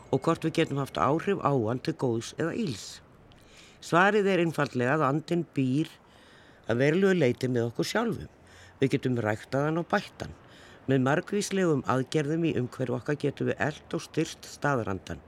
[0.07, 3.00] og hvort við getum haft áhrif á hann til góðs eða íls.
[3.81, 5.89] Svarið er einfallega að andin býr
[6.69, 8.29] að verlu leiti með okkur sjálfum.
[8.81, 10.33] Við getum ræktaðan og bættan.
[10.89, 15.21] Með margvíslegum aðgerðum í umhverju okkar getum við eld og styrst staðarandan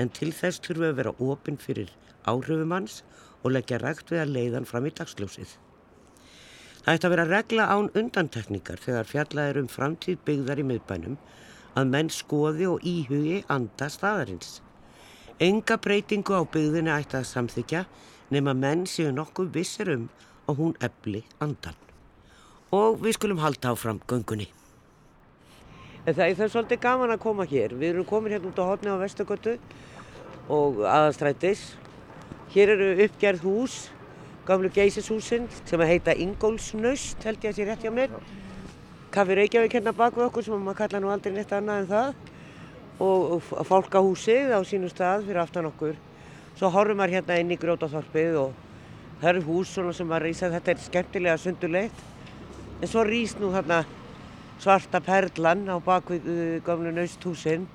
[0.00, 1.92] en til þess þurfum við að vera ofinn fyrir
[2.28, 3.00] áhrifum hans
[3.42, 5.54] og leggja rægt við að leiðan fram í dagsljósið.
[6.84, 11.16] Það ætti að vera regla án undantekningar þegar fjallaður um framtíð byggðar í miðbænum
[11.76, 14.60] að menn skoði og íhugi anda staðarins.
[15.36, 17.82] Enga breytingu á byggðinu ætti að samþykja
[18.32, 20.06] nema menn séu nokkuð vissir um
[20.48, 21.74] og hún ebli andan.
[22.72, 24.46] Og við skulum halda áfram göngunni.
[26.06, 27.74] Það er það svolítið gaman að koma hér.
[27.76, 29.58] Við erum komin hérna út á hodni á Vesturgötu
[30.48, 31.66] og aðastrætis.
[32.54, 33.74] Hér eru uppgerð hús,
[34.48, 38.16] gamlu geysishúsinn sem heita Ingólfsnaust held ég að sé rétt hjá mér.
[39.12, 42.32] Kaffi Reykjavík hérna bak við okkur sem maður kalla nú aldrei neitt annað en það.
[42.96, 45.96] Og, fólkahúsið á sínu stað fyrir aftan okkur.
[46.56, 48.54] Svo horfum maður hérna inn í Grótaþorpið og
[49.20, 50.52] það eru hús sem maður rýsa.
[50.54, 52.04] Þetta er skemmtilega sundulegt.
[52.80, 53.82] En svo rýs nú hérna
[54.60, 57.66] svarta perlan á bakvið uh, gamlu nausthúsinn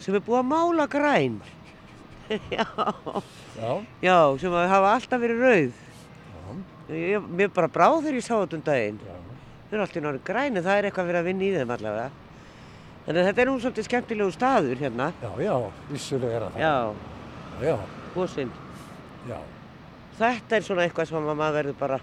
[0.00, 1.38] sem er búið að mála græn.
[2.56, 2.64] Já.
[3.60, 3.72] Já.
[4.00, 5.80] Já, sem hafa alltaf verið rauð.
[6.88, 9.00] Ég, mér bara bráð þegar ég sá þetta um daginn.
[9.04, 12.23] Þau eru alltaf náttúrulega græni, það er eitthvað að vera að vinna í þeim allavega.
[13.04, 15.10] Þannig að þetta er nú svolítið skemmtilegu staður hérna.
[15.20, 15.54] Já, já,
[15.90, 16.58] vissulega er það.
[16.62, 17.66] Já.
[17.68, 17.76] Já.
[18.14, 18.52] Góðsinn.
[19.28, 19.38] Já.
[20.18, 22.00] Þetta er svona eitthvað sem maður verður bara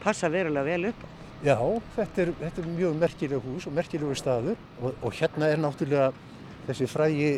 [0.00, 1.08] passa verulega vel upp á.
[1.38, 1.56] Já,
[1.94, 6.08] þetta er, þetta er mjög merkileg hús og merkilegu staður og, og hérna er náttúrulega
[6.66, 7.28] þessi frægi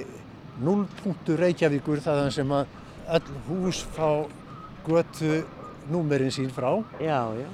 [0.64, 2.78] nullpunktur Reykjavíkur þaðan sem að
[3.10, 4.24] all hús fá
[4.86, 5.42] götu
[5.90, 6.70] númerinn sín frá.
[7.02, 7.48] Já, já,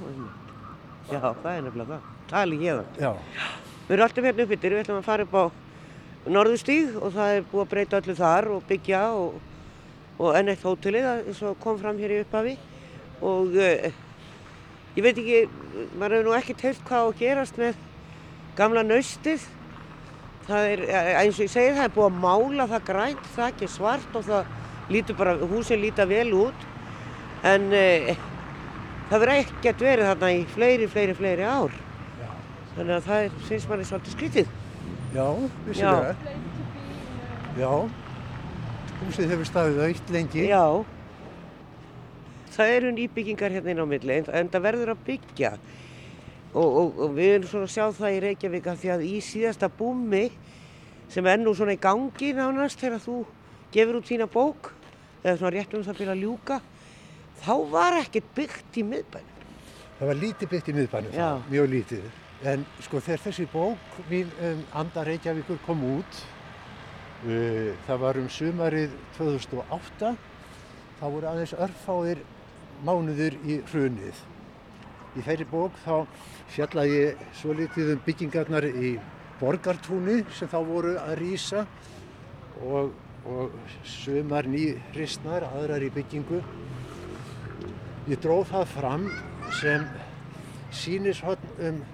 [1.11, 2.11] já, það er nefnilega það.
[2.31, 2.93] Tali hérðan.
[3.01, 3.11] Já.
[3.87, 5.43] Við erum alltaf hérna uppbyttir, við ætlum að fara upp á
[6.27, 9.37] Norðustíg og það er búið að breyta öllu þar og byggja og,
[10.19, 12.57] og enn eitt hótelið eins og kom fram hér í upphafi
[13.23, 13.87] og uh,
[14.97, 15.39] ég veit ekki,
[15.95, 17.79] maður hefur nú ekkert heilt hvað að gerast með
[18.59, 19.47] gamla naustið.
[20.47, 20.85] Það er,
[21.21, 24.27] eins og ég segi, það er búið að mála það grænt, það ekki svart og
[24.27, 24.53] það
[24.91, 26.69] lítur bara, húsin líta vel út.
[27.47, 28.13] En uh,
[29.07, 31.83] það verður ekkert verið þarna í fleiri, fleiri, fleiri ár.
[32.77, 32.83] Já.
[32.83, 34.49] Þannig að það er, finnst manni svolítið skrítið.
[35.15, 35.25] Já,
[35.65, 36.35] vissilega.
[37.57, 37.71] Já.
[38.97, 40.43] Húsið hefur staðið aukt lengi.
[40.45, 40.65] Já.
[42.53, 45.51] Það eru nýbyggingar hérna inn á milli en, það verður að byggja.
[46.53, 49.15] Og, og, og við erum svona að sjá það í Reykjavík að því að í
[49.25, 50.23] síðasta búmi
[51.09, 53.17] sem er nú svona í gangi nánast þegar þú
[53.73, 54.71] gefur út þína bók
[55.23, 56.61] eða svona rétt um það byrja að ljúka
[57.41, 59.43] þá var ekkert byggt í miðbænum.
[59.97, 61.29] Það var lítið byggt í miðbænum Já.
[61.49, 62.07] mjög lítið.
[62.45, 66.19] En sko þegar þessi bók mín um Anda Reykjavíkur kom út,
[67.25, 70.11] uh, það var um sumarið 2008,
[70.99, 72.21] þá voru aðeins örfáðir
[72.85, 74.21] mánuður í hrunið.
[75.17, 76.05] Í þeirri bók þá
[76.53, 78.93] fjallaði ég svo litið um byggingarnar í
[79.41, 81.65] borgartúni sem þá voru að rýsa
[82.61, 82.93] og,
[83.25, 86.45] og sumar nýristnar, aðrar í byggingu.
[88.13, 89.11] Ég dróð það fram
[89.57, 89.89] sem
[90.69, 91.85] sýnishotn um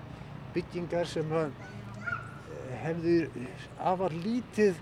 [0.53, 1.51] byggingar sem eh,
[2.83, 3.17] hefðu
[3.79, 4.79] afar lítið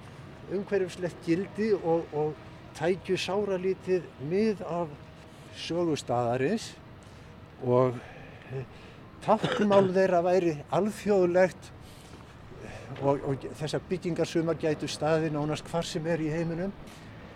[0.51, 2.34] umhverfslegt gildi og, og
[2.77, 4.91] tækju sára lítið mið af
[5.57, 6.71] sögustadarins
[7.63, 7.99] og
[8.51, 8.65] eh,
[9.25, 11.71] táknmál þeirra væri alþjóðlegt
[13.01, 16.73] og, og þessar byggingar sumar gætu staði nánast hvar sem er í heiminum.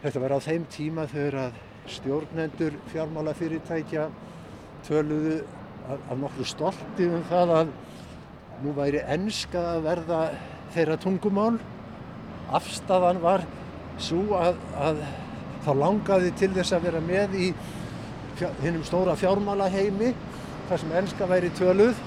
[0.04, 1.60] Þetta var á þeim tíma þegar að
[1.96, 4.08] stjórnendur fjármálafyrirtækja
[4.88, 5.40] töluðu
[5.90, 7.74] af, af nokkru stolti um það að
[8.64, 10.20] nú væri enska að verða
[10.76, 11.56] þeirra tungumál.
[12.56, 13.46] Afstafan var
[14.02, 15.02] svo að, að
[15.66, 17.50] þá langaði til þess að vera með í
[18.62, 20.12] hinnum stóra fjármála heimi
[20.70, 21.98] þar sem enska væri töluð.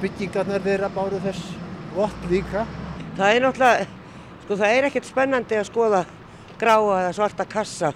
[0.00, 1.52] Byggingarnar þeirra báru þess
[1.96, 2.66] vott líka.
[3.16, 3.86] Það er náttúrulega,
[4.44, 6.02] sko það er ekkert spennandi að skoða
[6.60, 7.92] gráa eða svarta kassa.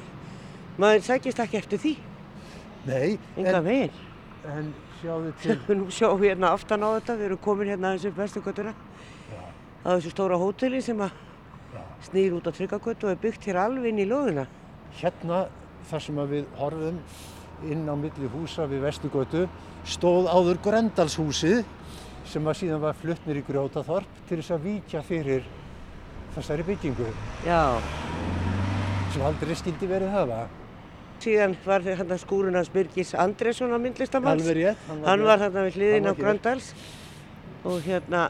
[0.81, 1.96] Maður sækist ekki eftir því,
[2.88, 3.90] Nei, enga en,
[4.48, 4.70] en
[5.01, 8.21] sjáðu til, Nú sjáum við hérna aftan á þetta, við erum komin hérna aðeins upp
[8.21, 8.75] vesturgötuna.
[9.81, 11.11] á þessu stóra hóteli sem að
[12.05, 14.47] snýr út á Tryggagötu og er byggt hér alveg inn í lóðuna.
[15.01, 15.49] hérna
[15.91, 17.01] þar sem við horfum
[17.71, 19.49] inn á milli húsa við Vestugötu
[19.85, 21.65] stóð áður Grendalshúsið
[22.25, 25.45] sem að síðan var fluttnir í Grjótaþorp til þess að víkja fyrir
[26.35, 27.09] þessari byggingu
[27.47, 27.81] Já.
[29.13, 30.47] sem aldrei skildi verið hafa.
[31.20, 34.40] Síðan var hérna skúrun hans Birgis Andresson á myndlistamanns.
[34.46, 34.87] Alveg rétt.
[35.04, 36.20] Hann var þarna við hliðin á var.
[36.22, 36.70] Gröndals
[37.64, 38.22] og hérna,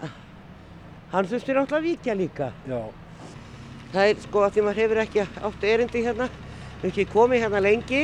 [1.13, 2.49] hann þurfti náttúrulega að víkja líka.
[2.67, 2.81] Já,
[3.91, 6.27] Það er sko að því maður hefur ekki átt erindi hérna,
[6.87, 8.03] ekki komið hérna lengi.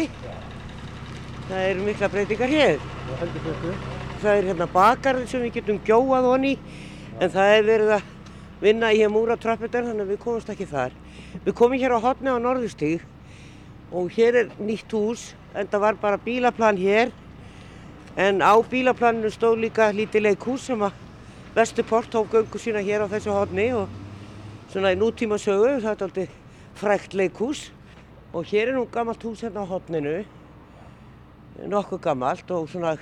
[1.46, 2.80] Það eru mikla breytingar hér.
[3.06, 3.76] og heldur betur.
[4.22, 6.54] Það er hérna bakarinn sem við getum gjóað honni
[7.20, 8.14] en það er verið að
[8.60, 10.94] vinna í hér múra trapputar þannig að við komumst ekki þar.
[11.44, 13.04] Við komum hér á hotni á Norðustíg
[13.96, 17.12] og hér er nýtt hús en það var bara bílaplan hér.
[18.16, 21.04] En á bílaplaninu stóð líka lítið leikhús sem að
[21.56, 23.88] Vesturport tók göngu sína hér á þessu hotni og
[24.68, 26.26] svona í nútíma sögu, það er aldrei
[26.76, 27.70] frækt leikhús.
[28.36, 30.18] Og hér er nú gammalt hús hérna á hotninu
[31.64, 32.96] nokkuð gammalt og svona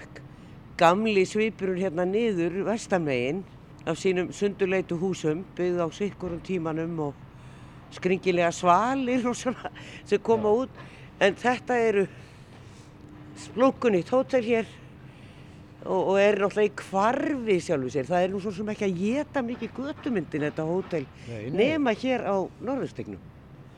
[0.78, 3.42] gamli svipurinn hérna niður vestamegin
[3.86, 7.23] af sínum sundurleitu húsum byggð á sikkurum tímanum og
[7.96, 9.72] skringilega svalir og svona
[10.04, 10.82] sem koma út.
[11.22, 12.06] En þetta eru
[13.44, 14.66] splunkunnitt hótel hér
[15.84, 18.08] og, og er náttúrulega í kvarfi sjálfu sér.
[18.08, 21.56] Það er nú svo sem ekki að geta mikið götumyndin þetta hótel Nei, nei.
[21.60, 23.20] nema hér á norðustegnum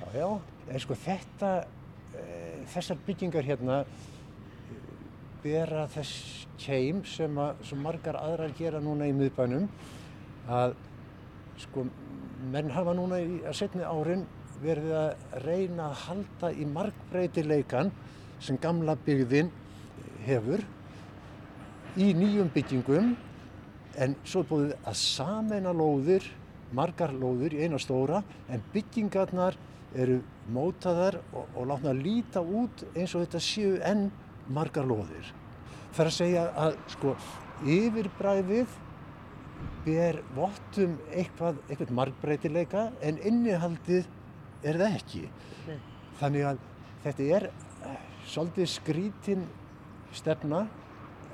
[0.00, 0.29] Já, já,
[0.70, 1.52] en sko þetta,
[2.14, 2.26] e,
[2.74, 3.81] þessar byggingar hérna
[5.42, 9.66] bera þess keim sem að svo margar aðrar gera núna í miðbænum
[10.46, 10.76] að
[11.61, 11.87] sko
[12.52, 14.24] menn hafa núna í setni árin
[14.62, 17.92] verið að reyna að halda í margbreytileikan
[18.40, 19.50] sem gamla byggðin
[20.26, 20.62] hefur
[21.96, 23.14] í nýjum byggingum
[23.96, 26.24] en svo er búið að sameina lóðir,
[26.76, 29.56] margar lóðir í eina stóra en byggingarnar
[29.96, 30.20] eru
[30.52, 34.11] mótaðar og, og látna að líta út eins og þetta séu enn
[34.52, 35.30] margar lóðir.
[35.96, 37.14] Það er að segja að sko
[37.64, 38.74] yfirbræðið
[39.87, 44.09] ber vottum eitthvað, eitthvað margbreytileika en innihaldið
[44.66, 45.22] er það ekki.
[45.68, 45.77] Nei.
[46.20, 46.64] Þannig að
[47.05, 49.46] þetta er eh, svolítið skrítin
[50.16, 50.66] stefna.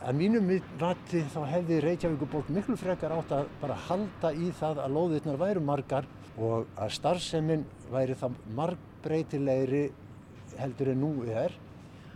[0.02, 0.48] Að mínum
[0.80, 5.62] vati þá hefði Reykjavíkuborg miklu frekar átt að bara halda í það að lóðirnar væru
[5.62, 6.08] margar
[6.42, 7.62] og að starfseminn
[7.92, 9.84] væri það margbreytilegri
[10.58, 11.54] heldur en nú er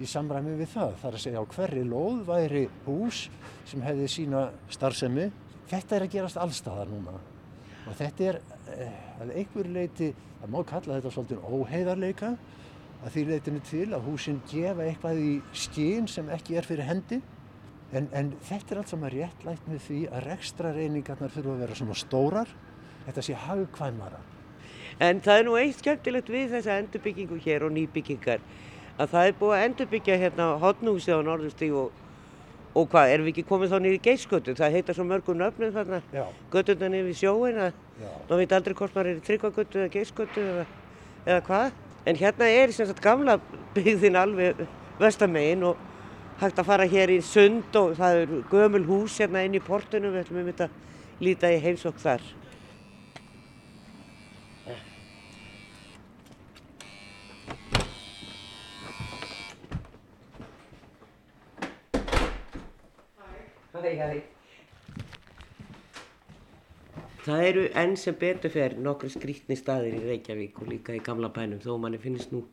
[0.02, 0.96] í samræmi við það.
[1.00, 3.26] Það er að segja á hverri lóð væri hús
[3.68, 5.30] sem hefði sína starfsemi.
[5.70, 7.16] Þetta er að gerast allstaðar núna.
[7.86, 8.38] Og þetta er
[8.74, 12.30] eh, að einhverju leiti, það má kalla þetta svolítið óheiðarleika
[13.04, 17.20] að því leitinu til að húsin gefa eitthvað í skín sem ekki er fyrir hendi.
[17.94, 21.78] En, en þetta er allt saman réttlætt með því að rekstra reyningarnar þurfa að vera
[21.78, 22.54] svona stórar
[23.06, 24.22] þetta sé hagkvæmara.
[25.02, 28.42] En það er nú eitt skemmtilegt við þessa endurbyggingu hér og nýbyggingar
[28.96, 31.90] að það er búið að endurbyggja hérna hotnúsi á Norðustíg og,
[32.76, 34.54] og hvað, erum við ekki komið þá niður í geiskötu?
[34.58, 36.00] Það heita svo mörgum nöfnum þarna,
[36.52, 37.78] götuna niður við sjóin að
[38.28, 40.64] maður veit aldrei hvort maður er í tryggvagötu eða geiskötu eða,
[41.24, 41.78] eða hvað.
[42.06, 43.38] En hérna er sem sagt gamla
[43.74, 44.60] byggðin alveg
[45.00, 45.80] vestamegin og
[46.40, 50.12] hægt að fara hér í sund og það er gömul hús hérna inn í portinu,
[50.12, 50.68] við ætlum um þetta
[51.24, 52.28] líta í heimsokk þar.
[63.76, 64.20] Hæ, hæ.
[67.26, 71.28] Það eru enn sem betur fer nokkru skrítni staðir í Reykjavík og líka í gamla
[71.34, 72.44] bænum þó manni finnst nú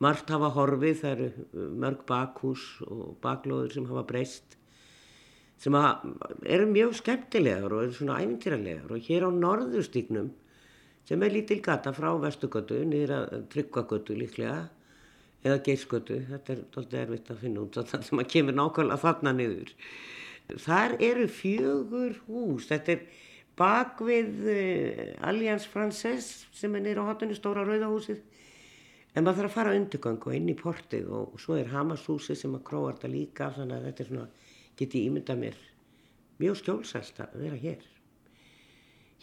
[0.00, 4.56] margt hafa horfið, það eru uh, mörg bakhús og baklóður sem hafa breyst
[5.60, 10.32] sem eru mjög skemmtilegar og eru svona æfintýralegar og hér á norðurstíknum
[11.04, 14.64] sem er lítil gata frá Vestugötu niður að Tryggvagötu líklega
[15.44, 19.32] eða Geirsgötu, þetta er doldið erfitt að finna út þannig að maður kemur nákvæmlega þarna
[19.36, 19.72] niður.
[20.44, 23.04] Þar eru fjögur hús, þetta er
[23.56, 28.20] bak við uh, Allianz Frances sem er niður á hotinu stóra rauðahúsið
[29.14, 32.56] en maður þarf að fara undirgang og inn í portið og, svo er Hamarshúsið sem
[32.58, 34.26] að króa þetta líka þannig að þetta er svona,
[34.74, 35.60] get ég ímyndað mér
[36.42, 37.84] mjög skjólsælt að vera hér.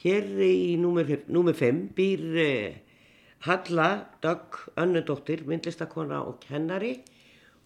[0.01, 2.77] Hér í númer 5 býr eh,
[3.45, 3.89] Halla
[4.23, 6.95] Dögg Önnudóttir, myndlistakona og kennari.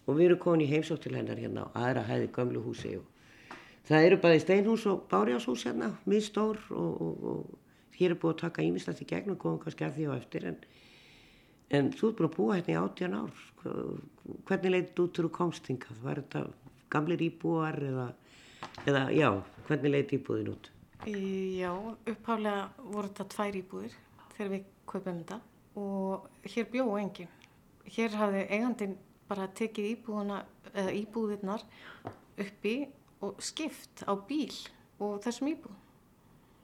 [0.06, 3.06] Og við erum komin í heimsótt til hennar hérna á aðra hæði gömlu húsi og
[3.86, 8.34] það eru bæði steinhús og bárjáshús hérna, mjög stór og, og, og hér er búið
[8.34, 10.60] að taka ímislegt í gegn og komum kannski að því á eftir en,
[11.78, 13.42] en þú ert búin að búa hérna í 18 ár.
[14.46, 16.00] Hvernig leiðið þú til þú komst hingað?
[16.02, 16.42] Var þetta
[16.92, 18.08] gamlir íbúar eða,
[18.86, 19.30] eða já,
[19.68, 20.70] hvernig leiðið íbúðin út?
[21.06, 21.72] Já,
[22.10, 23.96] uppháflega voru þetta tvær íbúðir
[24.36, 25.40] þegar við kaupum þetta
[25.76, 27.34] og hér bjóðu engin.
[27.86, 28.96] Hér hafði eigandin
[29.26, 30.40] bara tekið íbúðuna,
[30.74, 31.62] íbúðirnar
[32.42, 32.76] uppi
[33.24, 34.54] og skipt á bíl
[35.00, 35.74] og þessum íbúð.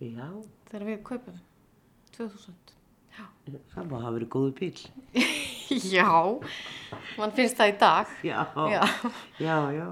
[0.02, 0.28] Já.
[0.70, 1.40] Þegar við kaupum
[2.16, 2.76] 2000.
[3.12, 3.26] Já.
[3.74, 4.78] Það má hafa verið góðu bíl.
[5.96, 6.08] já,
[7.18, 8.16] mann finnst það í dag.
[8.26, 8.40] Já,
[8.72, 8.82] já,
[9.40, 9.58] já.
[9.78, 9.88] já.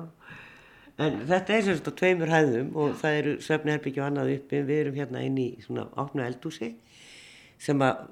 [1.01, 4.59] En þetta er sérst á tveimur hæðum og það eru söfniherbyggja og annað uppi.
[4.69, 6.75] Við erum hérna inn í svona áknu eldúsi
[7.61, 8.03] sem að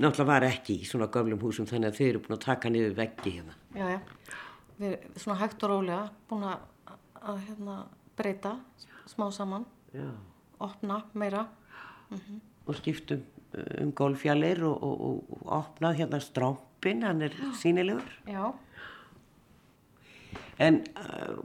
[0.00, 2.94] náttúrulega var ekki í svona gömlum húsum þannig að þeir eru búin að taka niður
[3.00, 3.56] veggi hérna.
[3.74, 4.36] Já, já.
[4.78, 6.62] Við erum svona hægt og rólega búin að,
[7.20, 7.76] að hérna,
[8.18, 8.56] breyta
[9.10, 10.10] smá saman, já.
[10.58, 11.48] opna meira.
[12.10, 12.40] Mm -hmm.
[12.66, 13.22] Og skiptum
[13.54, 18.20] uh, um golfjallir og, og, og, opnað hérna strámpin, hann er sínilegur.
[18.26, 18.52] Já.
[20.58, 21.38] En uh,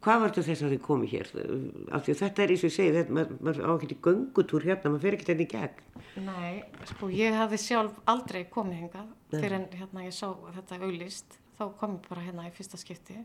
[0.00, 1.26] hvað var þetta þess að þið komið hér?
[1.92, 4.02] Af því að þetta er eins og ég segi, þetta, maður, maður á ekki í
[4.06, 5.82] göngutúr hérna, maður fer ekki þetta í gegn.
[6.26, 11.38] Nei, sko ég hafði sjálf aldrei komið hingað fyrir en hérna ég sá þetta auðlist,
[11.58, 13.18] þá kom ég bara hérna í fyrsta skipti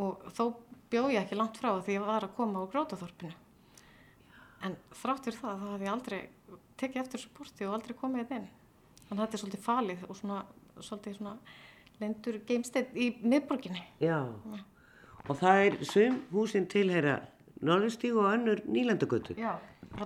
[0.00, 0.44] og þó
[0.90, 3.34] bjóð ég ekki langt frá því ég var að koma á grótaþorpinu.
[4.66, 6.20] En þrátt fyrir það, þá hafði ég aldrei
[6.80, 8.50] tekið eftir þessu porti og aldrei komið þetta inn.
[9.06, 10.40] Þannig að þetta er svolítið falið og svona,
[10.80, 11.36] svolítið svona
[12.00, 13.86] lendur geimsteinn í miðborginni.
[14.02, 14.18] Já.
[14.28, 14.60] Já
[15.28, 17.20] og það er sum húsin tilheyra
[17.60, 19.36] Norðurstíg og önnur nýlandagötu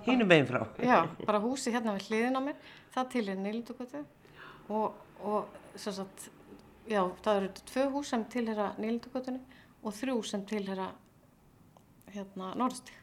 [0.05, 2.57] hínum meginn frá já, bara húsi hérna við hliðin á mér
[2.93, 4.01] það tilheyra nýlandagötu
[4.69, 6.29] og, og sagt,
[6.89, 9.39] já, það eru tvö hús sem tilheyra nýlandagötunni
[9.85, 10.91] og þrjú sem tilheyra
[12.15, 13.01] hérna Norðurstíg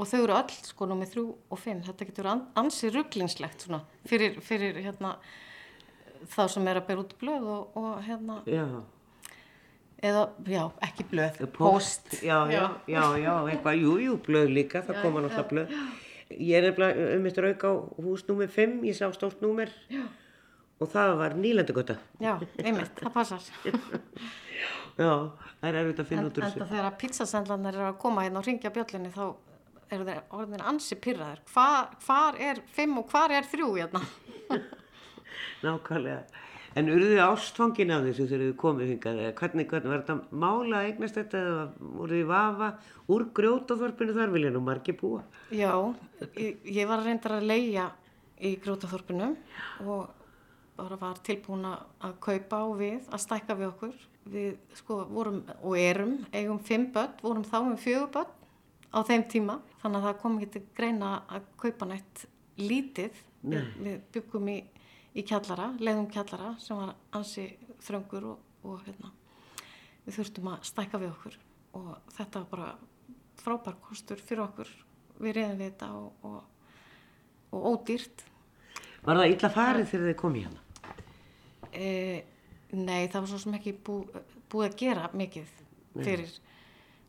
[0.00, 1.82] og þau eru öll sko nummið þrjú og fimm.
[1.84, 5.16] Þetta getur ansið rugglingslegt svona, fyrir, fyrir hérna
[6.30, 8.64] þá sem er að bera út blöð og, og hérna já.
[10.04, 15.04] eða, já, ekki blöð post, já, já, já, já eitthvað, jú, jú, blöð líka, það
[15.04, 15.76] koma náttúrulega blöð.
[16.30, 17.72] Ég er nefnilega um eitt rauk á
[18.06, 19.72] hús númer 5, ég sá stórt númer.
[19.90, 20.04] Já.
[20.80, 23.42] og það var nýlandagöta já, einmitt, það passar
[24.96, 25.12] já,
[25.60, 26.58] það er erfitt að finna út úr þessu.
[26.58, 29.24] en það þegar pizzasendlanar eru að koma hérna og ringja bjöllinni þá
[29.90, 34.04] eru þeir orðin ansi pyrraður hvar, hvar er 5 og hvar er 3 hérna?
[35.64, 36.22] Nákvæmlega.
[36.78, 39.20] En urðu þið ástfangin af þessu þegar þið komið hingað?
[39.40, 41.64] Hvernig, hvernig var þetta mála eignast þetta eða
[41.96, 42.68] voru þið vafa
[43.10, 44.34] úr grjótaþorpinu þar?
[44.36, 45.24] Vilja nú margi búa?
[45.50, 45.72] Já,
[46.38, 47.88] ég, ég var reyndar að leia
[48.38, 49.32] í grjótaþorpinu
[49.90, 50.19] og
[50.80, 54.02] bara var tilbúin að kaupa og við, að stækka við okkur.
[54.30, 58.36] Við sko vorum og erum, eigum fimm börn, vorum þá með fjögur börn
[58.90, 62.26] á þeim tíma þannig að það kom ekki til greina að kaupa nætt
[62.60, 63.24] lítið.
[63.40, 63.62] Nei.
[63.80, 64.58] Við byggum í
[65.16, 67.46] í kjallara, leiðum kjallara sem var ansi
[67.82, 69.10] þröngur og, og hérna,
[70.06, 71.38] við þurftum að stækka við okkur
[71.78, 72.70] og þetta var bara
[73.40, 74.70] frábær kostur fyrir okkur
[75.20, 76.74] við reyðum við þetta og, og,
[77.56, 78.26] og ódýrt
[79.00, 80.66] Var það illa farið þegar þið komið hérna?
[81.72, 82.22] E,
[82.74, 84.00] nei, það var svo sem ekki bú,
[84.50, 85.52] búið að gera mikið
[85.98, 86.32] fyrir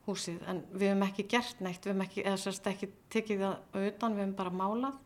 [0.08, 0.42] húsið.
[0.50, 4.16] En við hefum ekki gert neitt við hefum ekki, eða sérst ekki tekið það auðan,
[4.16, 4.98] við hefum bara málað.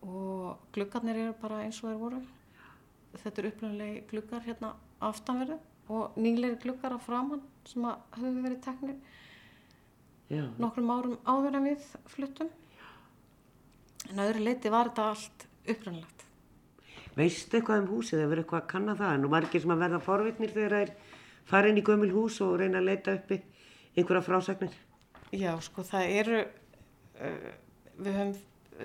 [0.00, 2.20] Og gluggarnir eru bara eins og þeir voru.
[3.20, 5.58] Þetta eru upplöfnilegi gluggar hérna aftanverðu
[5.90, 8.98] og nýleiri gluggar af framann sem að höfðu verið teknir
[10.62, 12.50] nokkrum árum áður en við fluttum.
[14.10, 16.19] En að öðru leiti var þetta allt upplöfnilegt
[17.20, 19.82] Veistu eitthvað um húsið eða verið eitthvað að kanna það en nú margir sem að
[19.84, 20.92] verða forvitnir þegar það er
[21.50, 23.40] farin í gömul hús og reyna að leita uppi
[23.96, 24.78] einhverja frásagnir
[25.30, 27.50] Já sko það eru uh,
[28.00, 28.38] við höfum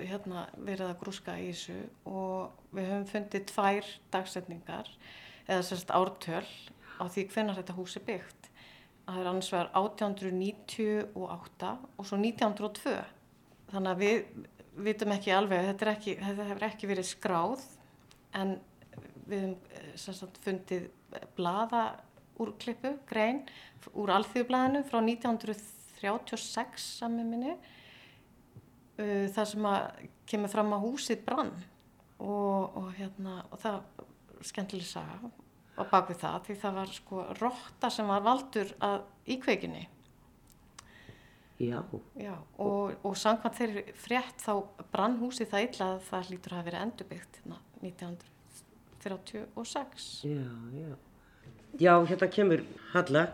[0.03, 1.77] hérna, verið að grúska í þessu
[2.09, 4.89] og við höfum fundið tvær dagsetningar
[5.45, 6.47] eða sérst ártöl
[6.99, 8.49] á því hvernig þetta hús er byggt.
[9.05, 12.95] Það er annars vegar 1898 og svo 1902.
[13.71, 14.17] Þannig að við
[14.85, 17.61] vitum ekki alveg, þetta, ekki, þetta hefur ekki verið skráð
[18.35, 18.57] en
[19.25, 20.89] við höfum sagt, fundið
[21.37, 21.85] blada
[22.41, 23.45] úr klippu, grein,
[23.95, 29.87] úr alþjóðblæðinu frá 1936 saman minni uh, það sem að
[30.29, 31.53] kemur fram á húsið brann.
[32.15, 35.31] Og, og, hérna, og það er skemmtileg saga
[35.75, 39.03] á bakvið það því það var sko rotta sem var valdur að
[39.35, 39.83] íkveikinni
[41.55, 41.79] Já,
[42.19, 44.53] Já, og, og samkvæmt þeirri frétt þá
[44.91, 50.23] brann húsið það illa að það hlýtur að hafa verið endurbyggt hérna 1936.
[50.23, 50.45] já,
[50.79, 50.95] já.
[51.79, 52.63] Já, hérna kemur
[52.93, 53.27] Halla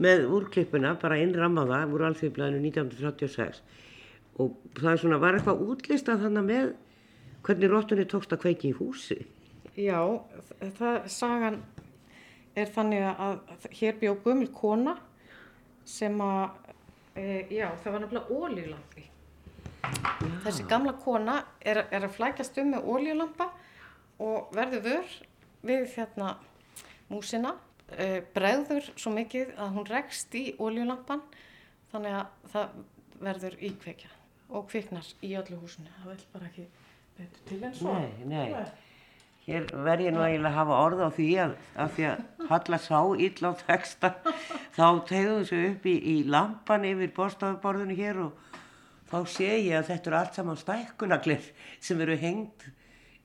[0.00, 3.62] með úrklippuna, bara innrammaða, voru alþjóðblæðinu 1936
[4.40, 6.70] og það er svona, var eitthvað útlistað þannig með
[7.44, 9.18] hvernig róttunni tókst að kveiki í húsi.
[9.76, 10.00] Já,
[10.78, 11.60] það sagan
[12.58, 14.96] er þannig að hér bjó gömul kona
[15.88, 16.50] sem að,
[17.14, 19.06] e, já, það var nefnilega ólíulampi.
[20.44, 23.48] Þessi gamla kona er, er að flækjast um með ólíulampa
[24.20, 25.16] og verður vör
[25.66, 26.34] við hérna
[27.10, 27.54] músina,
[27.96, 31.24] e, bregður svo mikið að hún rekst í ólíulampan
[31.90, 32.78] þannig að það
[33.20, 34.12] verður íkveikja
[34.50, 35.90] og kviknar í öllu húsinu.
[36.00, 36.68] Það vil bara ekki
[37.18, 37.96] betur til en svo.
[37.96, 38.54] Nei, nei.
[39.46, 42.78] Hér verð ég nú eiginlega að hafa orð á því að, að því að Halla
[42.82, 44.10] sá illa á texta
[44.76, 48.60] þá tegðu þessu upp í, í lampan yfir borstafuborðinu hér og
[49.10, 51.48] þá sé ég að þetta eru allt saman stækkunaglir
[51.82, 52.68] sem eru hengt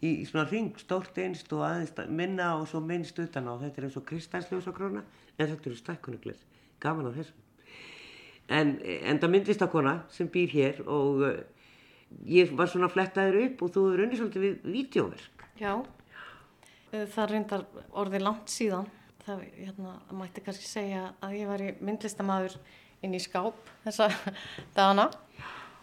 [0.03, 3.87] í svona ring stórt einst og aðeins minna og svo minnst utan á þetta er
[3.87, 5.03] eins og kristalsljósakróna
[5.37, 6.39] en þetta eru stækkunaglir
[6.83, 7.43] gaman á þessum
[8.49, 11.35] en, en það myndist að kona sem býr hér og uh,
[12.27, 15.79] ég var svona flettaður upp og þú hefur unni svolítið við vídeoverk Já,
[16.95, 17.65] Eh, það reyndar
[17.97, 18.87] orðið langt síðan.
[19.25, 22.59] Það hérna, mætti kannski segja að ég var í myndlistamæður
[23.05, 24.09] inn í skáp þessa
[24.77, 25.09] dagana.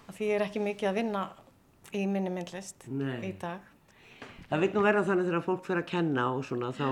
[0.06, 1.24] Af Því ég er ekki mikið að vinna
[1.92, 3.18] í minni myndlist Nei.
[3.28, 3.71] í dag.
[4.53, 6.88] Það vil nú vera þannig þegar fólk fer að kenna og svona þá,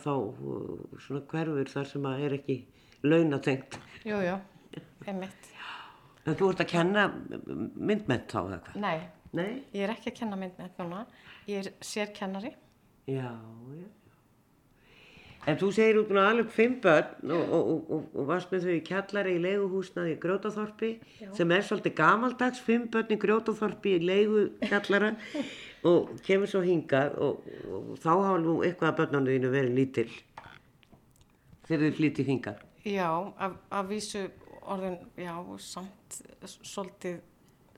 [0.00, 2.56] þá uh, svona hverfur þar sem að er ekki
[3.04, 3.76] launatengt.
[4.08, 4.36] Jú, jú,
[5.04, 5.50] einmitt.
[6.24, 7.04] En þú ert að kenna
[7.44, 8.78] myndmennt þá eða hvað?
[8.86, 8.96] Nei,
[9.36, 9.50] Nei?
[9.76, 11.02] ég er ekki að kenna myndnett núna.
[11.52, 12.54] Ég er sérkennari.
[13.12, 13.28] Já,
[13.76, 13.86] já.
[15.46, 18.72] En þú segir út með alveg fimm börn og, og, og, og, varst með þau
[18.74, 20.90] í kjallari í leiguhúsnaði í Grjótaþorpi
[21.36, 25.12] sem er svolítið gamaldags, fimm börn í Grjótaþorpi í leigukjallara
[25.90, 27.46] og kemur svo hingað og,
[28.02, 30.08] þá hafa nú eitthvað að börnunum þínu verið lítil
[31.66, 32.66] þegar þau flytið hingað.
[32.86, 33.08] Já,
[33.42, 34.26] af, af vísu
[34.66, 37.22] orðin, já, samt svolítið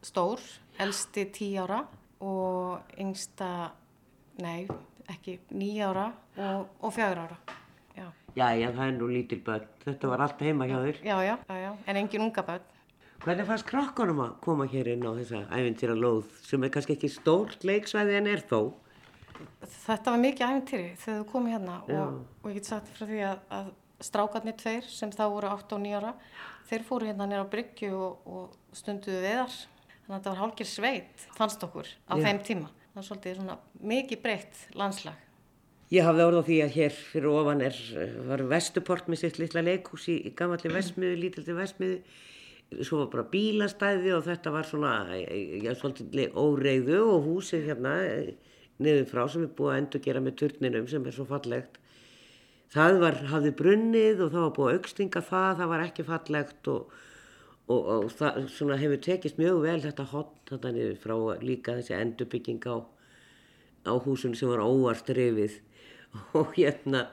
[0.04, 0.42] stór,
[0.80, 1.82] elsti tí ára
[2.24, 3.70] og yngsta,
[4.44, 4.66] nei,
[5.08, 7.57] ekki níu ára og, og fjögur ára.
[8.38, 9.70] Já, Já, það er nú lítil börn.
[9.84, 10.98] Þetta var allt heima hjá þér.
[11.02, 11.70] já, já, já, já.
[11.86, 12.66] en engin unga börn.
[13.24, 17.10] Hvernig fannst krakkanum að koma hér inn á þessa æfintýra lóð sem er kannski ekki
[17.10, 18.60] stórt leiksvæði en er þó?
[19.66, 23.20] Þetta var mikið æfintýri þegar þú komið hérna og, og ég get sagt frá því
[23.26, 23.72] að, að
[24.06, 26.14] strákarnir tveir sem þá voru 8 og 9 ára,
[26.70, 29.56] þeir fóru hérna nýra á Bryggju og, og stunduðu veðar.
[30.06, 32.22] Þannig að þetta var hálkir sveit, fannst okkur á Já.
[32.28, 32.70] þeim tíma.
[32.92, 33.58] Það var svolítið svona
[33.92, 35.24] mikið breytt landslag.
[35.88, 37.76] Ég hafði orð á því að hér fyrir ofan er,
[38.28, 42.00] var Vestuport með sitt litla leikhús í, í gamalli Vestmiðu, lítildi Vestmiðu.
[42.84, 48.34] Svo var bara bílastæði og þetta var svona, já, svolítið óreiðu og húsið hérna eh,
[48.84, 51.78] niður frá sem er búið að endur gera með turninum sem er svo fallegt.
[52.74, 56.70] Það var, hafði brunnið og það var búið að aukstinga það, það var ekki fallegt
[56.74, 56.92] og,
[57.72, 61.96] og, og það svona hefur tekist mjög vel þetta hotn þetta niður frá líka þessi
[61.96, 62.76] endurbygging á,
[63.88, 65.56] á húsinu sem var óvart rifið
[66.38, 67.06] og hérna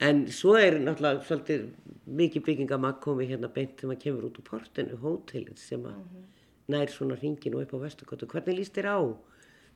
[0.00, 1.66] en svo er náttúrulega svolítið
[2.10, 5.98] mikið byggingamag komið hérna beint þegar maður kemur út úr portinu, hótelið sem að
[6.70, 8.28] nær svona hringinu upp á Vesturgötu.
[8.30, 9.00] Hvernig líst þér á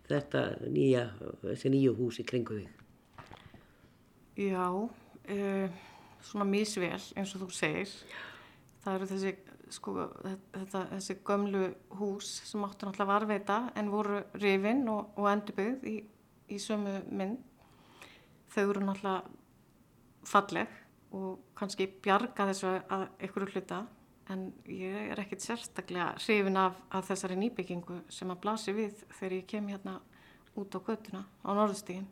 [0.09, 1.09] þetta nýja,
[1.43, 2.71] þessi nýju hús í kringu þig?
[4.45, 5.83] Já, uh,
[6.25, 7.93] svona misvel eins og þú segir.
[8.85, 9.33] Það eru þessi,
[9.73, 9.95] sko,
[10.57, 11.65] þetta, þessi gömlu
[12.01, 15.97] hús sem áttu náttúrulega varveita en voru rifin og, og endurbyggð í,
[16.53, 17.41] í sömu mynd.
[18.55, 19.23] Þau eru náttúrulega
[20.31, 20.81] falleg
[21.15, 23.85] og kannski bjarga þessu að einhverju hluta
[24.33, 26.79] en ég er ekkit sérstaklega hrifin af,
[27.09, 29.99] þessari nýbyggingu sem að blasi við þegar ég kem hérna
[30.57, 32.07] út á göttuna á norðstígin.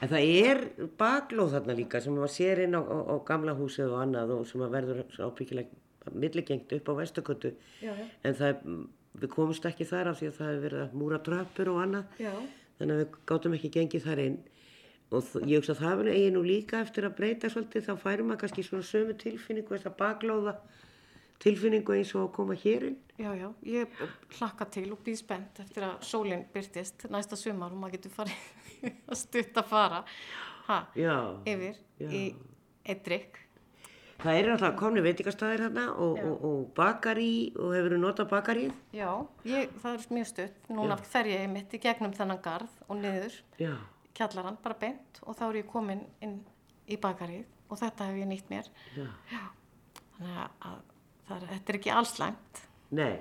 [0.00, 0.62] En það er
[1.00, 4.46] baklóð þarna líka sem maður sér inn á, á, á gamla húsið og annað og
[4.48, 6.92] sem að verður ábyggilega milligengt upp á
[7.80, 7.92] já.
[8.24, 8.62] En það,
[9.20, 12.16] við komumst ekki þar af því að það hefur verið að múra tröppur og annað.
[12.20, 12.32] Já.
[12.80, 14.38] Þannig að við gátum ekki gengið þar inn.
[15.10, 18.28] Og ég hugsa að það er eigi nú líka eftir að breyta svolítið, þá færum
[18.30, 20.54] maður kannski svona sömu tilfinningu, þessa baklóða
[21.42, 22.96] tilfinningu eins og að koma hér inn.
[23.20, 24.00] Já, já, ég
[24.38, 28.48] hlakka til og býð spennt eftir að sólinn byrtist næsta sumar og maður getur farið
[29.10, 30.02] að stutta fara
[30.68, 31.16] ha, Já.
[31.48, 32.08] yfir Já.
[32.08, 32.22] í
[32.86, 33.40] eitt drikk.
[34.20, 38.74] Það eru alltaf komni veitingastæðir hérna og, og, og bakari og hefur þú notað bakarið?
[38.92, 39.08] Já,
[39.48, 40.58] ég, það er mjög stutt.
[40.76, 43.72] Núna fer ég mitt í gegnum þennan garð og niður Já.
[44.20, 46.38] Kjallaran bara beint og þá er ég komin inn
[46.90, 48.70] í bakarið og þetta hef ég nýtt mér.
[48.98, 49.42] Já.
[50.20, 50.80] Þannig að
[51.28, 52.62] það þetta er ekki alls lengt.
[52.98, 53.12] Nei,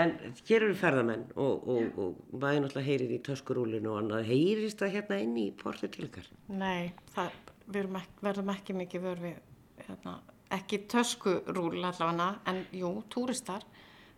[0.00, 0.14] en
[0.48, 4.28] hér eru ferðamenn og, og, og maður náttúrulega heyrir í töskurúlinu og annað.
[4.30, 6.30] Heyrist það hérna inn í portið til ykkar?
[6.50, 7.38] Nei, það,
[7.68, 9.38] ekki, verðum ekki mikið vör við,
[9.86, 10.16] hérna,
[10.58, 13.66] ekki töskurúl allavega, en jú, túristar,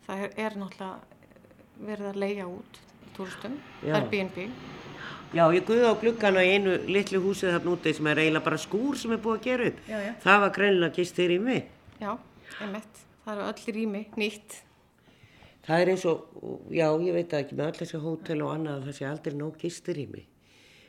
[0.09, 2.82] það er, er náttúrulega verið að leia út
[3.16, 3.97] túristum, Já.
[4.01, 4.49] Airbnb.
[5.37, 8.59] Já, ég guði á gluggana í einu litlu húsið þarna úti sem er eiginlega bara
[8.61, 9.80] skúr sem er búið að gera upp.
[9.91, 10.12] Já, já.
[10.22, 11.66] Það var greinilega gistir í mig.
[12.01, 12.12] Já,
[12.64, 14.57] einmitt, það eru öll rými nýtt.
[15.66, 16.22] Það er eins og,
[16.72, 19.59] já, ég veit það ekki, með öll þessi hótel og annað, það sé aldrei nóg
[19.61, 20.28] gistir í mig.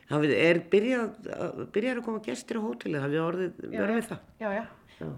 [0.07, 1.31] Það er byrjað,
[1.75, 4.21] byrjað að koma gestir á hótelið, það við orðið, verðum við það.
[4.39, 4.63] Já, já,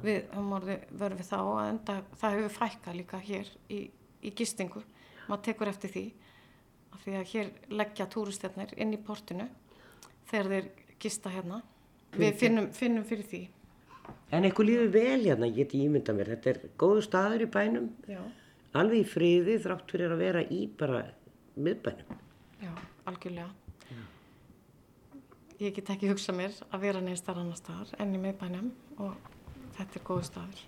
[0.07, 3.81] við höfum orðið verið við þá að enda, það hefur fækkað líka hér í,
[4.25, 4.81] í gistingu.
[5.27, 6.05] Maður tekur eftir því,
[6.93, 9.47] af því að hér leggja túristjarnir inn í portinu
[10.29, 10.69] þegar þeir
[10.99, 11.61] gista hérna.
[12.17, 13.41] Við finnum, finnum fyrir því.
[14.33, 17.89] En eitthvað líður vel hérna, ég geti ímynda mér, þetta er góðu staður í bænum,
[18.09, 18.19] Já,
[18.77, 21.03] alveg í friði þrátt fyrir að vera í bara
[21.57, 22.19] miðbænum.
[22.61, 22.71] já,
[23.05, 23.49] algjörlega.
[25.59, 28.69] Ég get ekki hugsað mér að vera neins þar annar staðar enn í miðbænum
[29.03, 29.15] og
[29.75, 30.61] þetta er góðu staður.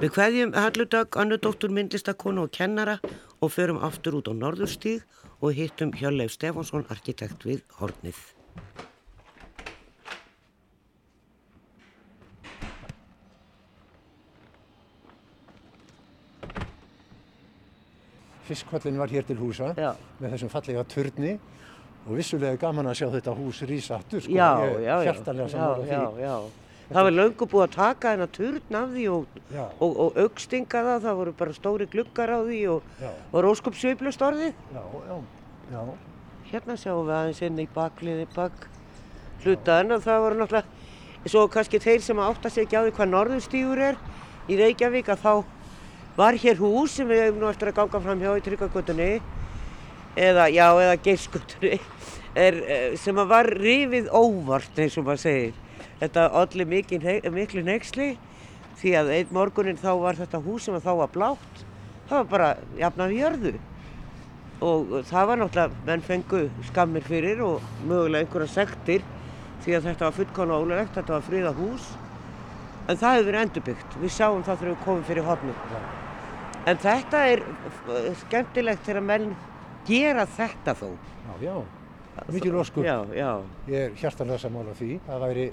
[0.00, 2.94] Við kveðjum Halludögg, annudóttur myndlistakonu og kennara
[3.44, 5.02] og förum aftur út á Norðurstíg
[5.44, 8.16] og hittum Hjörleif Stefánsson, arkitekt við Hornið.
[18.48, 19.92] Fiskvallin var hér til húsa Já.
[20.16, 21.36] með þessum fallega turni
[22.06, 24.32] og vissulega gaman að sjá þetta hús sko.
[24.32, 24.48] Já,
[24.80, 24.96] já.
[25.04, 26.69] hjartanlega já, sammála já, því.
[26.90, 29.34] Það var löngu búið að taka þennan turn af því og,
[29.78, 32.88] og, og aukstinga það, það voru bara stóri gluggar á því og,
[33.30, 34.56] og róskup sveiflust orðið.
[34.74, 35.18] Já, já,
[35.70, 35.82] já.
[36.50, 38.66] Hérna sjáum við aðeins inn í bakliði bak
[39.44, 43.12] hlutaðan og það voru náttúrulega, svo kannski þeir sem átta sig ekki á því hvað
[43.14, 44.02] norðurstígur er
[44.50, 45.32] í Reykjavík að þá
[46.18, 49.10] var hér hús sem við hefum nú eftir að ganga fram hjá í Tryggagötunni
[50.18, 51.78] eða, já, eða Geirskuttunni
[52.34, 55.54] er, eh, sem að var rifið óvart eins og maður segir.
[56.00, 58.10] Þetta olli miklu neyksli
[58.80, 61.64] því að einn morgunin þá var þetta hús sem þá var blátt,
[62.08, 63.54] það var bara jafnað í jörðu.
[64.64, 69.04] Og það var náttúrulega, menn fengu skammir fyrir og mögulega einhverja sektir
[69.64, 71.88] því að þetta var fullkona ólulegt, þetta var friða hús.
[72.88, 75.56] En það hefur verið endurbyggt, við sjáum það þegar við komum fyrir hodni
[76.68, 79.28] en þetta er eh, skemmtilegt þegar menn
[79.88, 80.88] gera þetta þó.
[81.26, 81.54] Já, já.
[82.28, 82.84] Mikið loskur.
[82.84, 83.30] Já, já,
[83.68, 85.00] Ég er hjartanlega sammála því.
[85.06, 85.44] Það væri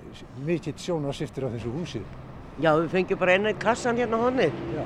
[0.46, 2.02] mikill sjónarsýftir á þessu húsi.
[2.60, 4.84] já, við fengjum bara eina í kassan hérna honni Já.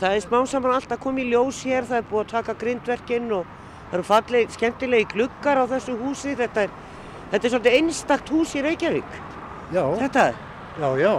[0.00, 3.32] það er smá saman alltaf komið í ljós hér, það er búið að taka grindverkinn
[3.36, 3.50] og
[3.90, 6.72] það eru falleg, skemmtilegi gluggar á þessu húsi, þetta er,
[7.32, 9.18] þetta er svolítið einstakt hús í Reykjavík,
[9.74, 10.24] Já, þetta,
[10.80, 11.12] já, já.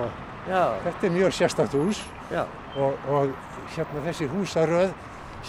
[0.50, 2.02] já, Þetta er mjög sérstakt hús
[2.32, 3.32] og, og
[3.76, 4.92] hérna þessi húsaröð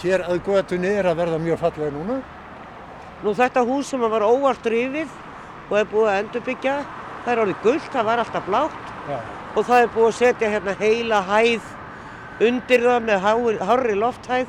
[0.02, 2.22] hér að götunni er að verða mjög fallega núna.
[3.22, 5.10] nú þetta hús sem var óvart rifið
[5.70, 6.74] og er búið að endurbyggja,
[7.24, 8.90] það er orðið gullt, það var alltaf blátt.
[9.08, 9.18] Já,
[9.54, 11.70] og það er búið að setja hérna heila hæð
[12.42, 14.46] undir það með hár, hárri lofthæð.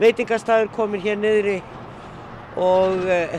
[0.00, 1.60] Veitingastæður komin hér niðri
[2.58, 3.36] og uh,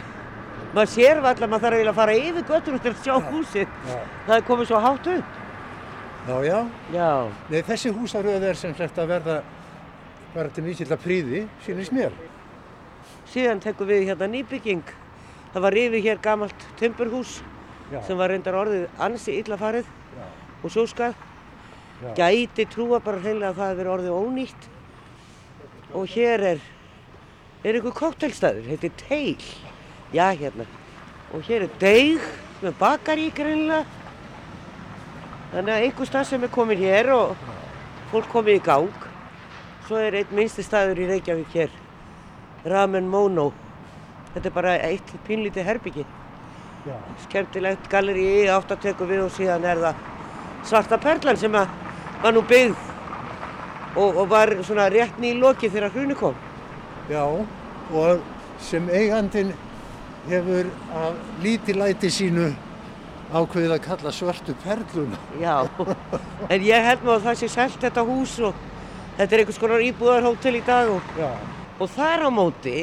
[0.72, 3.74] maður sér valla, maður þarf eiginlega að fara yfir göttunum til að sjá húsið.
[4.28, 5.45] Það er komið svo hátt upp
[6.28, 6.60] já, já.
[6.94, 7.10] já,
[7.50, 9.36] Nei, þessi húsaröð er sem sagt að verða
[10.36, 12.14] bara til mikill að príði, sínist mér.
[13.30, 14.84] síðan tekum við hérna nýbygging.
[15.54, 17.42] Það var rifið hér gamalt timburhús
[17.92, 20.26] Já, sem var reyndar orðið ansi illa farið já,
[20.64, 21.16] og sjóskað
[22.18, 24.68] gæti trúa bara hreinlega að það hefur orðið ónýtt.
[25.96, 26.64] Og hér er
[27.66, 29.46] er einhver koktelstæður, heitir Teil.
[30.14, 30.66] Já hérna.
[31.34, 32.22] Og hér er Deig
[32.62, 33.86] með bakari greinilega
[35.54, 37.36] þannig að einhver stað sem er komin hér og
[38.12, 39.08] fólk komið í gang
[39.88, 41.78] svo er einn minnsti staður í Reykjavík hér
[42.66, 43.52] Ramen Mono
[44.34, 46.06] þetta er bara eitt pínlítið herbyggi
[46.86, 46.98] já.
[47.28, 50.04] skemmtilegt galleri átt að teku við og síðan er það
[50.66, 51.70] svarta perlan sem að
[52.24, 52.94] var nú byggð
[53.96, 56.36] og, og var svona rétt ný loki þegar hruni kom.
[57.10, 57.24] Já,
[57.94, 58.22] og
[58.60, 59.54] sem eigandin
[60.30, 62.52] hefur af lítilæti sínu
[63.34, 65.18] ákveðið að kalla svörtu perluna.
[65.46, 65.56] Já,
[66.50, 68.54] en ég held nú að það sé selt þetta hús og
[69.18, 71.02] þetta er einhvers konar íbúðarhótel í dag og,
[71.80, 72.78] og þar á móti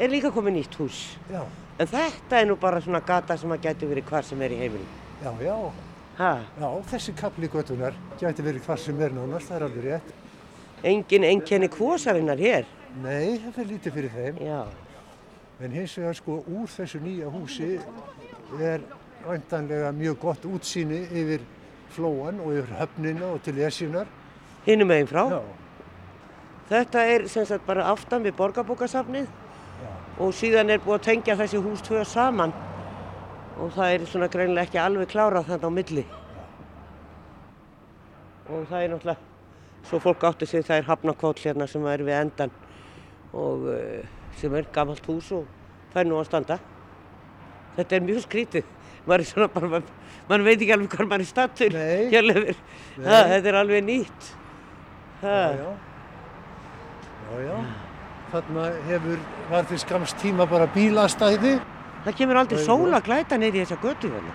[0.00, 1.02] er líka komið nýtt hús.
[1.30, 1.42] já,
[1.78, 4.58] En þetta er nú bara svona gata sem að geti verið hvar sem er í
[4.60, 4.86] heiminum.
[5.24, 5.56] já, já.
[6.18, 6.28] Ha,
[6.60, 10.12] Já, þessi kapli göttunar gæti verið hvar sem er nánast, það er alveg rétt.
[10.86, 12.64] engin einkenni kvosarinnar hér.
[13.02, 14.38] Nei, það er lítið fyrir þeim.
[14.46, 14.60] Já,
[15.60, 17.80] En hins vegar sko úr þessu nýja húsi
[18.60, 18.80] er
[19.28, 21.44] væntanlega mjög gott útsýni yfir
[21.94, 24.06] flóan og yfir höfnina og til esjunar.
[24.66, 25.30] hinum meginn frá.
[25.30, 25.42] Já,
[26.68, 29.26] Þetta er sem sagt bara aftan við borgarbókasafnið
[30.18, 32.54] og síðan er búið að tengja þessi hús tvö saman
[33.60, 36.04] og það er svona greinilega ekki alveg klárað þannig á milli.
[38.48, 39.20] Og það er náttúrulega,
[39.84, 42.54] svo fólk átti sig, það er hafnakóll hérna sem er við endan
[43.34, 44.00] og uh,
[44.40, 45.44] sem er gamalt hús og
[45.92, 46.58] það er nú að standa.
[47.76, 48.72] Þetta er mjög skrítið,
[49.06, 49.82] maður er svona bara,
[50.28, 51.76] maður veit ekki alveg hvað maður er stattur.
[53.04, 54.30] Ha, þetta er alveg nýtt.
[55.24, 55.40] Ha.
[55.54, 55.72] já, já.
[57.24, 57.56] Já, já.
[58.34, 61.54] Þarna hefur, var til skamst tíma bara bílastæði.
[62.04, 64.34] Það kemur aldrei sól að glæta neyri í þessa götu hérna.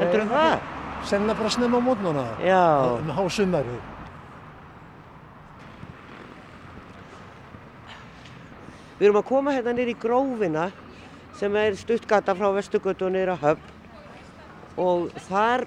[0.00, 0.32] Heldur Nei.
[0.32, 0.68] það?
[1.08, 2.24] Sennilega bara snemma á mótnana.
[2.44, 2.64] Já.
[2.98, 3.80] Um hásumarið.
[8.98, 10.68] Við erum að koma hérna nýri í grófina
[11.38, 13.71] sem er stuttgata frá Vestugötu og nýra höfn
[14.80, 15.66] og þar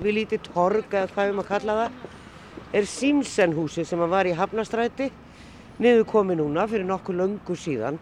[0.00, 5.10] við lítið torg eða hvað við maður kalla það er Simsenhúsi sem var í Hafnastræti
[5.80, 7.98] niður komið núna fyrir nokkuð löngu síðan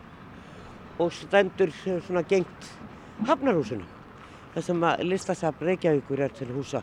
[0.98, 1.72] og stendur
[2.06, 2.72] svona gengt
[3.28, 3.86] Hafnarhúsinu
[4.54, 6.82] þar sem að listasafn Reykjavíkur er til húsa.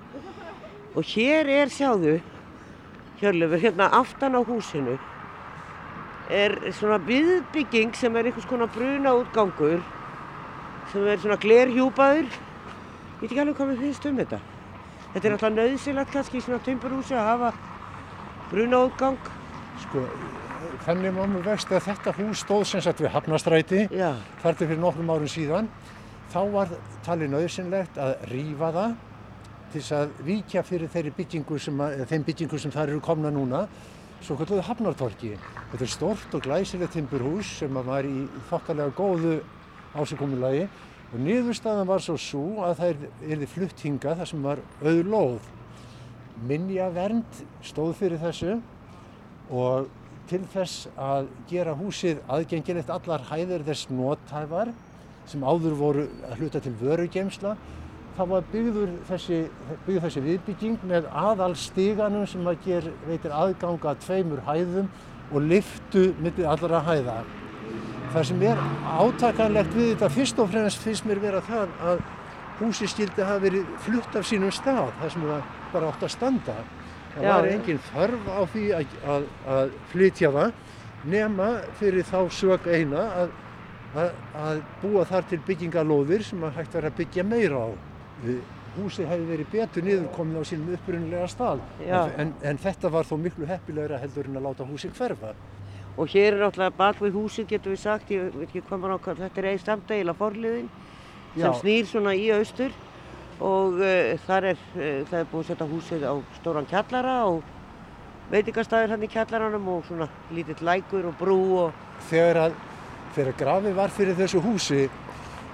[0.95, 2.19] Og hér er sjáðu
[3.19, 4.97] Hjörlefur hérna aftan á húsinu
[6.29, 9.83] er svona viðbygging sem er einhvers konar bruna útgangur
[10.91, 12.27] sem er svona glerhjúpaður
[13.15, 14.39] ég veit ekki alveg hvað mér finnst um þetta
[15.13, 17.51] þetta er alltaf nöðsilegt kannski í svona timburhúsi að hafa
[18.51, 19.33] bruna útgang
[19.83, 20.05] Sko,
[20.85, 23.81] þannig má mér vext að þetta hús stóð sem sagt við Hafnastræti.
[24.41, 25.67] þar til fyrir nokkrum árum síðan
[26.31, 26.71] þá var
[27.03, 28.95] talið nöðsynlegt að rýfa það
[29.73, 33.31] til þess að víkja fyrir þeirri byggingu sem að, þeim byggingu sem þar eru komna
[33.31, 33.65] núna
[34.23, 35.33] svo kalluðu Hafnartorki.
[35.73, 39.35] Þetta er stort og glæsilegt timburhús sem var í þokkalega góðu
[39.95, 40.69] ásikomulagi
[41.11, 45.51] og niðurstaðan var svo svo að það erði flutt hinga þar sem var auðlóð.
[46.49, 48.57] Minjavernd stóð fyrir þessu
[49.53, 49.87] og
[50.29, 54.73] til þess að gera húsið aðgengilegt allar hæðir þess nothæfar
[55.29, 57.55] sem áður voru að hluta til vörugeimsla
[58.15, 59.39] þá var byggður þessi,
[59.85, 64.91] byggður þessi viðbygging með aðalstíganum sem að ger, veitir aðganga að tveimur hæðum
[65.31, 67.17] og liftu myndið allra hæða.
[68.15, 68.59] Það sem er
[68.95, 72.03] átakanlegt við þetta fyrst og fremst finnst mér vera það að
[72.61, 76.55] húsið skildi hafa verið flutt af sínum stað, það sem það bara átt að standa.
[77.15, 80.53] Það Já, var engin þörf á því að, að, að flytja það
[81.11, 81.47] nema
[81.81, 83.33] fyrir þá sög eina að,
[83.95, 84.13] að,
[84.45, 87.69] að búa þar til byggingalóðir sem að hægt var að byggja meira á.
[88.77, 93.51] Húsið hefði verið betur niðurkomið á sínum upprunulega stað en, en þetta var þó miklu
[93.51, 95.35] heppilegra heldur en að láta húsið hverfa.
[95.95, 98.97] Og hér er náttúrulega bak við húsið getur við sagt, ég veit ekki hvað maður
[98.99, 100.67] ákvæm þetta er einn stamdegila forliðin
[101.35, 101.53] sem Já.
[101.61, 102.75] snýr svona í austur
[103.39, 107.41] og uh, þar er, uh, það er búið að setja húsið á stóran kjallara og
[108.31, 112.55] veitingastæður hann í kjallaranum og svona lítill lækur og brú og Þegar að
[113.15, 114.81] þegar grafið var fyrir þessu húsi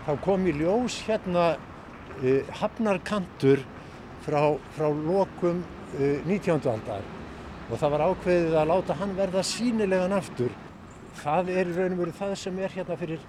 [0.07, 3.61] þá kom í ljós hérna uh, hafnarkantur
[4.25, 6.57] frá, frá lokum uh, 19.
[6.65, 7.20] aldar
[7.71, 10.55] og það var ákveðið að láta hann verða sínilegan aftur.
[11.21, 13.21] Það er í raun og veru það sem er hérna fyrir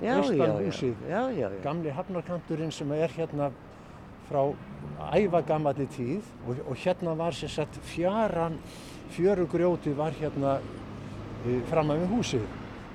[0.00, 1.02] já, austan já, já, húsið.
[1.08, 1.60] já, já, já.
[1.64, 3.50] Gamli hafnarkanturinn sem er hérna
[4.30, 4.42] frá
[5.18, 8.56] ævagammalli tíð og, og hérna var sem sagt fjaran,
[9.16, 12.44] fjörugrjótið var hérna uh, framan við húsið,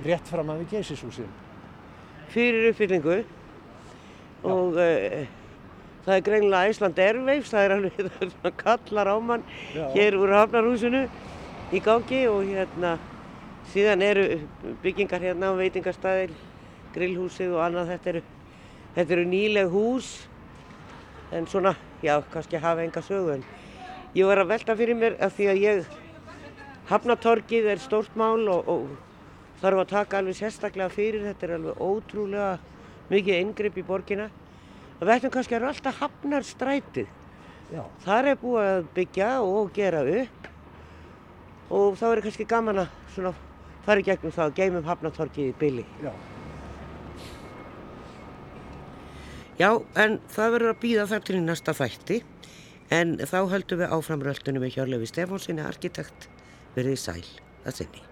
[0.05, 1.27] rétt framan við geysishúsið.
[2.33, 3.19] fyrir uppfyllingu
[4.43, 5.25] og uh,
[6.05, 7.99] það er greinilega Æsland Airwaves, það er alveg
[8.35, 9.43] svona kallar á mann
[9.73, 9.89] Já.
[9.95, 11.03] hér úr hafnarhúsinu
[11.73, 12.95] í gangi og hérna
[13.73, 14.25] síðan eru
[14.83, 16.31] byggingar hérna á veitingastæðir,
[16.93, 18.23] grillhúsið og annað þetta eru,
[18.95, 20.13] þetta eru nýleg hús
[21.33, 21.73] en svona,
[22.05, 23.45] já, kannski hafa enga sögu en
[24.15, 25.85] ég var að velta fyrir mér af því að ég
[26.85, 28.89] Hafnatorgið er stórt mál og, og
[29.57, 32.49] þarf að taka alveg sérstaklega fyrir, þetta er alveg ótrúlega
[33.09, 34.27] mikið eingripp í borgina.
[34.99, 37.09] Það verðum kannski að alltaf hafnar strætið.
[37.73, 40.51] Já, Þar er búið að byggja og gera upp
[41.75, 43.33] og þá er kannski gaman að svona
[43.85, 45.85] fara í gegnum það og geymum hafnatorgið í byli.
[46.03, 46.13] já.
[49.55, 52.17] Já, en það verður að býða þar til í næsta þætti
[52.95, 56.27] en þá höldum við áframröldunum með Hjörlefi Stefánsinni arkitekt
[56.75, 57.23] verið sæl
[57.63, 58.03] að sinni.